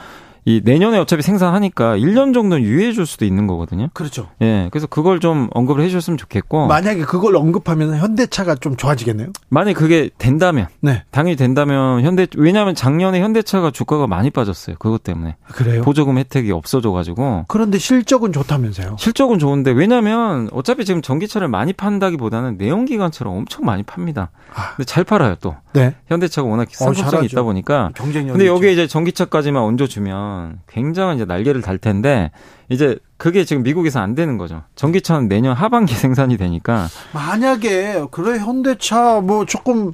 이 0.48 0.62
내년에 0.64 1.00
어차피 1.00 1.24
생산하니까 1.24 1.98
1년 1.98 2.32
정도는 2.32 2.62
유예해 2.62 2.92
줄 2.94 3.08
수도 3.08 3.26
있는 3.26 3.48
거거든요. 3.48 3.90
그렇죠. 3.94 4.30
예. 4.42 4.68
그래서 4.72 4.86
그걸 4.86 5.20
좀 5.20 5.50
언급을 5.56 5.84
해 5.84 5.90
주셨으면 5.90 6.18
좋겠고. 6.18 6.68
만약에 6.68 7.02
그걸 7.02 7.36
언급하면 7.36 7.98
현대차가 7.98 8.54
좀 8.54 8.78
좋아지겠네요. 8.78 9.30
만약에 9.50 9.74
그게 9.74 10.12
된다면. 10.20 10.68
네. 10.82 11.04
당연히 11.10 11.36
된다면 11.36 12.04
현대 12.04 12.28
왜냐하면 12.38 12.76
작년에 12.76 13.22
현대차가 13.22 13.72
주가가 13.72 14.06
많이 14.06 14.30
빠졌어요. 14.30 14.76
그것 14.78 15.02
때문에. 15.02 15.36
그래요? 15.52 15.82
보조금 15.82 16.20
혜택이 16.20 16.52
없어져 16.52 16.92
가지고. 16.92 17.46
그런데 17.48 17.80
실적은 17.80 18.32
좋다면서요. 18.32 18.98
실적은 19.00 19.40
좋은데 19.40 19.72
왜냐면 19.72 20.48
어차피 20.54 20.86
지금 20.86 21.02
전기차를 21.02 21.48
많이 21.48 21.74
판다기보다는 21.74 22.58
내연기관차를 22.60 23.32
엄청 23.32 23.66
많이 23.66 23.82
팝니다. 23.82 24.30
아. 24.54 24.76
근데 24.76 24.86
잘 24.86 25.04
팔아요, 25.04 25.36
또. 25.42 25.56
네. 25.74 25.96
현대차가 26.08 26.48
워낙 26.48 26.68
상품성이 26.72 27.24
어, 27.24 27.26
있다 27.26 27.42
보니까. 27.42 27.90
경쟁력. 27.96 28.34
근데 28.34 28.46
여기에 28.46 28.74
이제 28.74 28.88
전기차까지만 28.88 29.62
얹어 29.64 29.88
주면 29.88 30.35
되면 30.36 30.60
굉장한 30.68 31.16
이제 31.16 31.26
날개를 31.26 31.62
달 31.62 31.78
텐데 31.78 32.32
이제 32.70 32.98
그게 33.18 33.46
지금 33.46 33.64
미국에서 33.64 34.00
안 34.00 34.16
되는 34.16 34.38
거죠. 34.38 34.64
전기차는 34.76 35.28
내년 35.28 35.56
하반기 35.56 35.94
생산이 35.96 36.38
되니까 36.38 36.88
만약에 37.14 38.06
그래 38.12 38.38
현대차 38.40 39.22
뭐 39.22 39.46
조금 39.46 39.94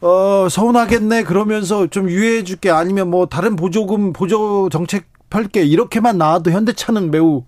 어 0.00 0.48
서운하겠네 0.50 1.22
그러면서 1.24 1.86
좀 1.86 2.10
유예해 2.10 2.44
줄게 2.44 2.70
아니면 2.70 3.08
뭐 3.10 3.26
다른 3.26 3.56
보조금 3.56 4.12
보조 4.12 4.68
정책 4.70 5.06
펼게 5.30 5.62
이렇게만 5.62 6.18
나와도 6.18 6.50
현대차는 6.50 7.10
매우 7.10 7.44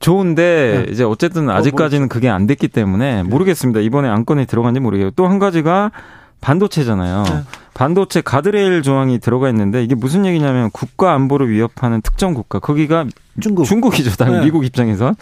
좋은데 0.00 0.84
네. 0.86 0.92
이제 0.92 1.04
어쨌든 1.04 1.48
어, 1.48 1.52
아직까지는 1.54 2.02
뭐, 2.02 2.08
그게 2.08 2.28
안 2.28 2.46
됐기 2.46 2.68
때문에 2.68 3.22
네. 3.22 3.28
모르겠습니다. 3.28 3.80
이번에 3.80 4.08
안건에 4.08 4.44
들어간지 4.44 4.80
모르겠고 4.80 5.10
또 5.12 5.26
한 5.28 5.38
가지가 5.38 5.90
반도체잖아요. 6.40 7.22
네. 7.24 7.42
반도체 7.74 8.20
가드레일 8.20 8.82
조항이 8.82 9.18
들어가 9.18 9.48
있는데 9.50 9.84
이게 9.84 9.94
무슨 9.94 10.26
얘기냐면 10.26 10.70
국가 10.72 11.12
안보를 11.14 11.48
위협하는 11.48 12.00
특정 12.00 12.34
국가 12.34 12.58
거기가 12.58 13.06
중국 13.40 13.64
중국이죠. 13.64 14.16
당 14.16 14.32
네. 14.32 14.44
미국 14.44 14.64
입장에서. 14.64 15.14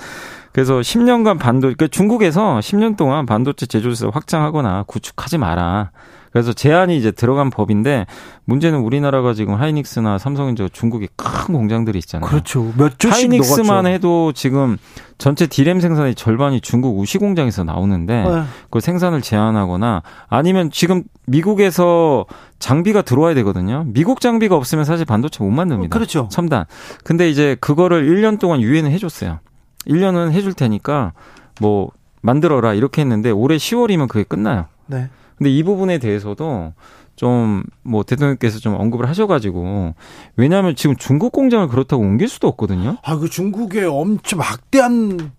그래서 0.52 0.80
10년간 0.80 1.38
반도 1.38 1.66
그러니까 1.66 1.88
중국에서 1.88 2.60
10년 2.60 2.96
동안 2.96 3.26
반도체 3.26 3.66
제조를 3.66 3.94
확장하거나 4.10 4.84
구축하지 4.86 5.36
마라. 5.36 5.90
그래서 6.36 6.52
제한이 6.52 6.98
이제 6.98 7.12
들어간 7.12 7.48
법인데 7.48 8.04
문제는 8.44 8.80
우리나라가 8.80 9.32
지금 9.32 9.54
하이닉스나 9.54 10.18
삼성인저 10.18 10.68
중국에 10.68 11.08
큰 11.16 11.54
공장들이 11.54 11.98
있잖아요. 12.00 12.28
그렇죠. 12.28 12.74
몇 12.76 12.98
조씩 12.98 13.30
하이닉스만 13.30 13.84
녹았죠. 13.84 13.88
해도 13.88 14.32
지금 14.34 14.76
전체 15.16 15.46
디램 15.46 15.80
생산의 15.80 16.14
절반이 16.14 16.60
중국 16.60 16.98
우시 16.98 17.16
공장에서 17.16 17.64
나오는데 17.64 18.22
네. 18.24 18.42
그 18.68 18.80
생산을 18.80 19.22
제한하거나 19.22 20.02
아니면 20.28 20.70
지금 20.70 21.04
미국에서 21.26 22.26
장비가 22.58 23.00
들어와야 23.00 23.34
되거든요. 23.36 23.84
미국 23.86 24.20
장비가 24.20 24.56
없으면 24.56 24.84
사실 24.84 25.06
반도체 25.06 25.42
못 25.42 25.48
만듭니다. 25.48 25.96
그렇죠. 25.96 26.28
첨단. 26.30 26.66
근데 27.02 27.30
이제 27.30 27.56
그거를 27.62 28.06
1년 28.10 28.38
동안 28.38 28.60
유예는 28.60 28.90
해줬어요. 28.90 29.38
1년은 29.86 30.32
해줄 30.32 30.52
테니까 30.52 31.14
뭐 31.62 31.92
만들어라 32.20 32.74
이렇게 32.74 33.00
했는데 33.00 33.30
올해 33.30 33.56
10월이면 33.56 34.08
그게 34.08 34.22
끝나요. 34.22 34.66
네. 34.84 35.08
근데 35.36 35.50
이 35.50 35.62
부분에 35.62 35.98
대해서도 35.98 36.72
좀 37.16 37.62
뭐 37.82 38.02
대통령께서 38.02 38.58
좀 38.58 38.74
언급을 38.74 39.08
하셔가지고 39.08 39.94
왜냐하면 40.36 40.74
지금 40.76 40.96
중국 40.96 41.32
공장을 41.32 41.66
그렇다고 41.68 42.02
옮길 42.02 42.28
수도 42.28 42.48
없거든요. 42.48 42.98
아 43.02 43.16
그 43.16 43.30
중국에 43.30 43.84
엄청 43.84 44.40
막대한 44.40 45.32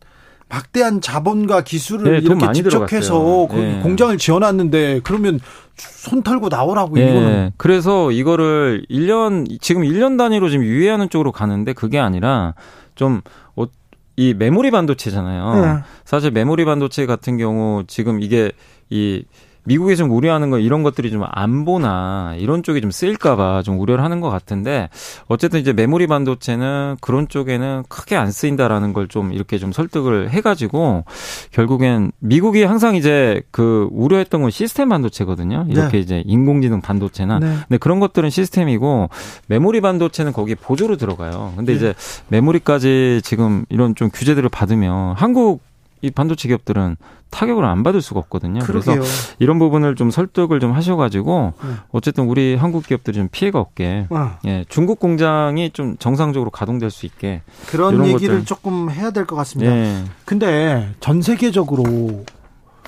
막대한 0.49 1.01
자본과 1.01 1.61
기술을 1.65 2.13
네, 2.13 2.17
이렇게 2.19 2.53
집적해서 2.53 3.47
그 3.51 3.55
네. 3.57 3.81
공장을 3.83 4.17
지어놨는데 4.17 5.01
그러면 5.03 5.39
손 5.75 6.23
털고 6.23 6.47
나오라고 6.47 6.95
네. 6.95 7.09
이거는 7.11 7.51
그래서 7.57 8.11
이거를 8.11 8.85
1년 8.89 9.59
지금 9.61 9.81
1년 9.83 10.17
단위로 10.17 10.49
지금 10.49 10.63
유예하는 10.65 11.09
쪽으로 11.09 11.33
가는데 11.33 11.73
그게 11.73 11.99
아니라 11.99 12.53
좀이 12.95 14.33
메모리 14.37 14.71
반도체잖아요. 14.71 15.65
네. 15.65 15.83
사실 16.05 16.31
메모리 16.31 16.63
반도체 16.63 17.05
같은 17.05 17.37
경우 17.37 17.83
지금 17.87 18.21
이게 18.21 18.51
이 18.89 19.25
미국에 19.67 19.95
좀 19.95 20.11
우려하는 20.11 20.49
건 20.49 20.61
이런 20.61 20.83
것들이 20.83 21.09
좀 21.11 21.23
안보나 21.25 22.35
이런 22.37 22.63
쪽이 22.63 22.81
좀 22.81 22.91
쓰일까봐 22.91 23.63
좀 23.63 23.79
우려를 23.79 24.03
하는 24.03 24.21
것 24.21 24.29
같은데 24.29 24.89
어쨌든 25.27 25.59
이제 25.59 25.73
메모리 25.73 26.07
반도체는 26.07 26.97
그런 27.01 27.27
쪽에는 27.27 27.83
크게 27.89 28.15
안 28.15 28.31
쓰인다라는 28.31 28.93
걸 28.93 29.07
좀 29.07 29.33
이렇게 29.33 29.57
좀 29.57 29.71
설득을 29.71 30.29
해가지고 30.29 31.05
결국엔 31.51 32.11
미국이 32.19 32.63
항상 32.63 32.95
이제 32.95 33.41
그 33.51 33.87
우려했던 33.91 34.41
건 34.41 34.51
시스템 34.51 34.89
반도체거든요. 34.89 35.65
이렇게 35.69 35.91
네. 35.93 35.99
이제 35.99 36.23
인공지능 36.25 36.81
반도체나 36.81 37.39
네. 37.39 37.47
근데 37.67 37.77
그런 37.77 37.99
것들은 37.99 38.29
시스템이고 38.29 39.09
메모리 39.47 39.81
반도체는 39.81 40.33
거기에 40.33 40.55
보조로 40.55 40.97
들어가요. 40.97 41.53
근데 41.55 41.73
네. 41.73 41.77
이제 41.77 41.93
메모리까지 42.27 43.21
지금 43.23 43.65
이런 43.69 43.95
좀 43.95 44.09
규제들을 44.13 44.49
받으면 44.49 45.15
한국 45.15 45.61
이 46.01 46.11
반도체 46.11 46.47
기업들은 46.47 46.95
타격을 47.29 47.65
안 47.65 47.83
받을 47.83 48.01
수가 48.01 48.19
없거든요. 48.21 48.59
그러게요. 48.61 48.95
그래서 49.01 49.35
이런 49.39 49.59
부분을 49.59 49.95
좀 49.95 50.11
설득을 50.11 50.59
좀 50.59 50.71
하셔가지고 50.71 51.53
네. 51.61 51.69
어쨌든 51.91 52.25
우리 52.29 52.55
한국 52.55 52.85
기업들이 52.85 53.17
좀 53.17 53.27
피해가 53.31 53.59
없게 53.59 54.07
아. 54.11 54.39
예, 54.45 54.63
중국 54.69 54.99
공장이 54.99 55.71
좀 55.71 55.97
정상적으로 55.97 56.51
가동될 56.51 56.89
수 56.89 57.05
있게 57.05 57.41
그런 57.67 58.05
얘기를 58.05 58.35
것들. 58.35 58.45
조금 58.45 58.89
해야 58.89 59.11
될 59.11 59.25
것 59.25 59.35
같습니다. 59.35 59.75
예. 59.75 60.03
근데 60.23 60.89
전 61.01 61.21
세계적으로 61.21 62.23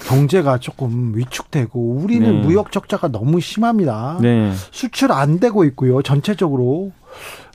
경제가 0.05 0.59
조금 0.59 1.11
위축되고 1.17 1.95
우리는 2.01 2.31
네. 2.41 2.47
무역 2.47 2.71
적자가 2.71 3.09
너무 3.09 3.41
심합니다. 3.41 4.19
네. 4.21 4.53
수출 4.71 5.11
안 5.11 5.39
되고 5.41 5.65
있고요. 5.65 6.01
전체적으로 6.01 6.93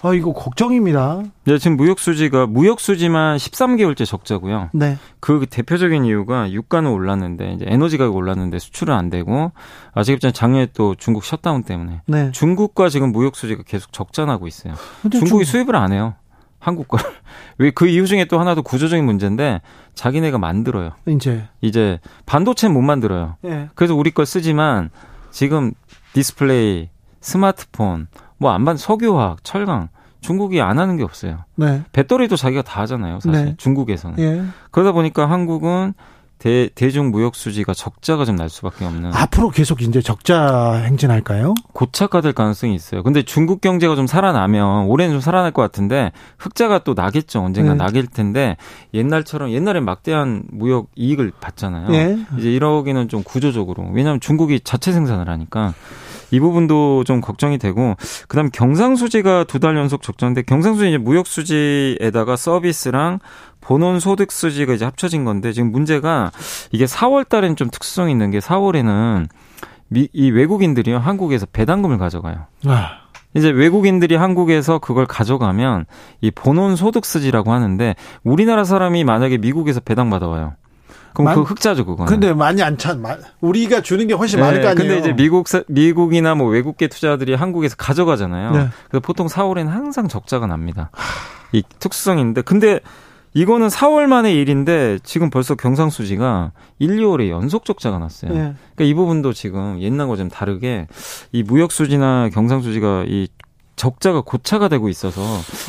아, 0.05 0.13
이거 0.13 0.35
걱정입니다. 0.35 1.23
네, 1.45 1.57
지금 1.57 1.79
무역 1.79 1.99
수지가 1.99 2.47
무역 2.47 2.79
수지만 2.79 3.39
13개월째 3.39 4.05
적자고요. 4.05 4.69
네. 4.75 4.99
그 5.19 5.47
대표적인 5.49 6.05
이유가 6.05 6.51
유가는 6.53 6.91
올랐는데 6.91 7.55
이제 7.55 7.65
에너지 7.67 7.97
가격 7.97 8.15
올랐는데 8.15 8.59
수출은 8.59 8.95
안 8.95 9.09
되고 9.09 9.53
아시겠지만 9.95 10.35
작년에 10.35 10.69
또 10.75 10.95
중국 10.95 11.25
셧다운 11.25 11.63
때문에 11.63 12.03
네. 12.07 12.31
중국과 12.33 12.91
지금 12.91 13.13
무역 13.13 13.35
수지가 13.35 13.63
계속 13.67 13.95
적자나고 13.95 14.47
있어요. 14.47 14.75
중국이 15.11 15.45
중... 15.47 15.53
수입을 15.53 15.75
안 15.75 15.93
해요. 15.93 16.15
한국 16.59 16.89
걸. 16.89 17.01
왜 17.57 17.71
그 17.71 17.87
이유 17.87 18.07
중에 18.07 18.27
또 18.27 18.39
하나도 18.39 18.63
구조적인 18.63 19.05
문제인데 19.07 19.63
자기네가 19.95 20.37
만들어요. 20.37 20.91
이제 21.07 21.45
이제 21.63 21.99
반도체는 22.27 22.75
못 22.75 22.83
만들어요. 22.83 23.37
네. 23.41 23.71
그래서 23.75 23.95
우리 23.95 24.11
걸 24.11 24.27
쓰지만 24.27 24.91
지금 25.31 25.73
디스플레이, 26.13 26.91
스마트폰, 27.21 28.09
뭐 28.45 28.53
일반 28.53 28.77
석유화학, 28.77 29.43
철강 29.43 29.89
중국이 30.21 30.61
안 30.61 30.79
하는 30.79 30.99
게 30.99 31.03
없어요. 31.03 31.39
네. 31.57 31.83
배터리도 31.93 32.37
자기가 32.37 32.61
다 32.61 32.83
하잖아요. 32.83 33.21
사실 33.21 33.45
네. 33.47 33.55
중국에서는. 33.57 34.19
예. 34.19 34.45
그러다 34.71 34.93
보니까 34.93 35.31
한국은 35.31 35.95
대, 36.39 36.69
대중 36.75 37.11
무역 37.11 37.37
수지가 37.37 37.73
적자가 37.73 38.27
좀 38.27 38.37
날 38.37 38.51
수밖에 38.51 38.85
없는. 38.85 39.15
앞으로 39.15 39.49
계속 39.49 39.81
이제 39.81 40.03
적자 40.03 40.73
행진할까요? 40.85 41.55
고착화될 41.73 42.35
가능성이 42.35 42.75
있어요. 42.75 43.03
근데 43.03 43.23
중국 43.23 43.63
경제가 43.63 43.97
좀 43.97 44.07
살아나면 44.07 44.89
올해는 44.89 45.15
좀 45.15 45.21
살아날 45.23 45.53
것 45.53 45.63
같은데 45.63 46.13
흑자가 46.39 46.81
또 46.81 46.93
나겠죠. 46.93 47.41
언젠가 47.43 47.73
네. 47.73 47.79
나길 47.79 48.07
텐데 48.09 48.59
옛날처럼 48.93 49.53
옛날엔 49.53 49.87
막대한 49.87 50.43
무역 50.51 50.89
이익을 50.97 51.33
받잖아요. 51.41 51.89
네. 51.89 52.19
이제 52.37 52.53
이러기는 52.53 53.09
좀 53.09 53.23
구조적으로 53.23 53.89
왜냐하면 53.95 54.21
중국이 54.21 54.61
자체 54.61 54.93
생산을 54.93 55.31
하니까 55.31 55.73
이 56.35 56.41
부분도 56.41 57.05
좀 57.05 57.21
걱정이 57.21 57.59
되고 57.59 57.95
그다음 58.29 58.51
경상수지가 58.51 59.45
두 59.45 59.59
달 59.59 59.77
연속 59.77 60.03
적자인데 60.03 60.43
경상수지 60.43 60.89
이제 60.89 60.99
무역수지에다가 60.99 62.37
서비스랑 62.37 63.21
본원 63.61 63.99
소득 64.01 64.31
수지가 64.33 64.75
이제 64.75 64.85
합쳐진 64.85 65.25
건데 65.25 65.53
지금 65.53 65.71
문제가 65.73 66.31
이게 66.73 66.85
4월 66.85 67.27
달엔 67.29 67.57
좀 67.57 67.71
특수성이 67.71 68.13
있는 68.13 68.31
게 68.31 68.41
4월에는 68.41 69.27
미, 69.89 70.09
이 70.13 70.31
외국인들이요 70.31 70.99
한국에서 70.99 71.47
배당금을 71.53 71.99
가져가요. 71.99 72.47
아. 72.67 73.05
이제 73.37 73.51
외국인들이 73.51 74.15
한국에서 74.17 74.79
그걸 74.79 75.07
가져가면 75.07 75.87
이 76.21 76.31
본원 76.31 76.77
소득 76.77 77.05
수지라고 77.05 77.53
하는데 77.53 77.95
우리나라 78.23 78.65
사람이 78.65 79.03
만약에 79.05 79.39
미국에서 79.39 79.81
배당 79.81 80.11
받아와요. 80.11 80.55
그럼 81.15 81.27
만, 81.27 81.35
그 81.37 81.43
흑자죠, 81.43 81.87
그거는. 81.87 82.11
근데 82.11 82.35
많이 82.35 82.63
안 82.63 82.77
차. 82.77 82.99
우리가 83.41 83.81
주는 83.83 84.07
게 84.07 84.15
훨씬 84.15 84.41
네, 84.41 84.45
많을 84.45 84.63
거 84.63 84.69
아니에요. 84.69 84.89
근데 84.89 84.99
이제 84.99 85.13
미국 85.15 85.47
미국이나 85.69 86.35
뭐 86.35 86.49
외국계 86.49 86.89
투자들이 86.89 87.35
한국에서 87.35 87.77
가져가잖아요. 87.77 88.51
네. 88.51 88.69
그래서 88.89 89.01
보통 89.01 89.29
4월에는 89.29 89.69
항상 89.69 90.09
적자가 90.09 90.47
납니다. 90.47 90.91
이 91.53 91.63
특수성인데 91.79 92.43
근데 92.43 92.81
이거는 93.33 93.69
4월 93.69 94.07
만의 94.07 94.37
일인데 94.37 94.99
지금 95.03 95.31
벌써 95.31 95.55
경상수지가 95.55 96.53
1, 96.79 96.97
2월에 96.97 97.29
연속 97.31 97.65
적자가 97.65 97.99
났어요. 97.99 98.33
네. 98.33 98.39
그러니까 98.75 98.85
이 98.85 98.95
부분도 98.95 99.33
지금 99.33 99.81
옛날과 99.81 100.17
좀 100.17 100.29
다르게 100.29 100.89
이 101.33 101.43
무역수지나 101.43 102.31
경상수지가 102.33 103.05
이 103.09 103.29
적자가 103.77 104.21
고차가 104.23 104.69
되고 104.69 104.89
있어서 104.89 105.21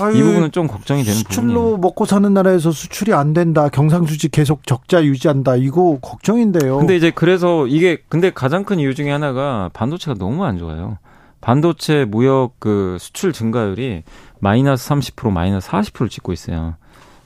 아유, 0.01 0.17
이 0.17 0.21
부분은 0.23 0.51
좀 0.51 0.67
걱정이 0.67 1.03
되는 1.03 1.17
수출로 1.17 1.47
부분이에요. 1.53 1.77
먹고 1.77 2.05
사는 2.05 2.33
나라에서 2.33 2.71
수출이 2.71 3.13
안 3.13 3.33
된다. 3.33 3.69
경상수지 3.69 4.29
계속 4.29 4.65
적자 4.67 5.03
유지한다. 5.03 5.55
이거 5.55 5.97
걱정인데요. 6.01 6.77
근데 6.77 6.95
이제 6.95 7.11
그래서 7.11 7.67
이게 7.67 7.97
근데 8.09 8.31
가장 8.31 8.63
큰 8.63 8.79
이유 8.79 8.93
중에 8.95 9.11
하나가 9.11 9.69
반도체가 9.73 10.15
너무 10.17 10.45
안 10.45 10.57
좋아요. 10.57 10.97
반도체 11.41 12.05
무역 12.05 12.53
그 12.59 12.97
수출 12.99 13.31
증가율이 13.33 14.03
마이너스 14.39 14.89
30% 14.89 15.31
마이너스 15.31 15.69
40%를 15.69 16.09
찍고 16.09 16.33
있어요. 16.33 16.75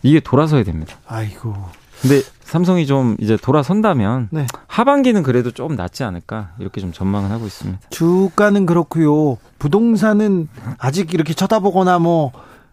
이게 0.04 0.20
돌아서야 0.20 0.63
됩니다. 0.63 0.96
아이고. 1.08 1.54
근데 2.01 2.21
삼성이 2.43 2.85
좀 2.88 3.15
이제 3.19 3.38
돌아선다면 3.38 4.29
네. 4.31 4.47
하반기는 4.67 5.21
그래도 5.23 5.51
좀 5.51 5.75
낫지 5.75 6.03
않을까 6.03 6.51
이렇게 6.59 6.81
좀 6.81 6.91
전망을 6.91 7.29
하고 7.31 7.45
있습니다. 7.45 7.79
주가는 7.89 8.65
그렇고요. 8.65 9.38
부동산은 9.59 10.47
아직 10.77 11.13
이렇게 11.13 11.33
쳐다보거나 11.33 11.99
뭐 11.99 12.31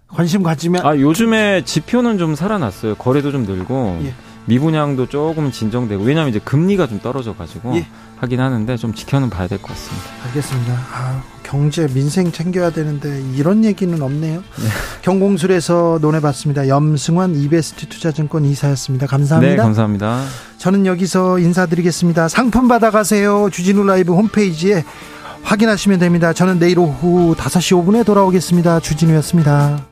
관심 0.08 0.42
가지면 0.42 0.86
아 0.86 0.96
요즘에 0.96 1.64
지표는 1.64 2.18
좀 2.18 2.34
살아났어요. 2.34 2.94
거래도 2.94 3.32
좀 3.32 3.42
늘고 3.42 4.00
예. 4.04 4.14
미분양도 4.46 5.08
조금 5.08 5.50
진정되고 5.50 6.04
왜냐하면 6.04 6.30
이제 6.30 6.38
금리가 6.38 6.86
좀 6.86 7.00
떨어져 7.00 7.34
가지고 7.34 7.74
예. 7.76 7.86
하긴 8.20 8.40
하는데 8.40 8.76
좀 8.76 8.94
지켜는 8.94 9.28
봐야 9.28 9.48
될 9.48 9.58
것 9.58 9.68
같습니다. 9.68 10.06
알겠습니다. 10.28 10.72
아, 10.72 11.22
경제 11.46 11.86
민생 11.86 12.32
챙겨야 12.32 12.70
되는데 12.70 13.22
이런 13.36 13.64
얘기는 13.64 14.02
없네요. 14.02 14.40
네. 14.40 14.68
경공술에서 15.02 16.00
논해봤습니다. 16.02 16.66
염승환 16.66 17.36
이베스트 17.36 17.86
투자증권 17.86 18.44
이사였습니다. 18.44 19.06
감사합니다. 19.06 19.50
네, 19.50 19.56
감사합니다. 19.56 20.24
저는 20.58 20.86
여기서 20.86 21.38
인사드리겠습니다. 21.38 22.26
상품 22.26 22.66
받아가세요. 22.66 23.48
주진우 23.52 23.84
라이브 23.84 24.12
홈페이지에 24.12 24.84
확인하시면 25.42 26.00
됩니다. 26.00 26.32
저는 26.32 26.58
내일 26.58 26.80
오후 26.80 27.36
5시 27.36 27.84
5분에 27.84 28.04
돌아오겠습니다. 28.04 28.80
주진우였습니다. 28.80 29.86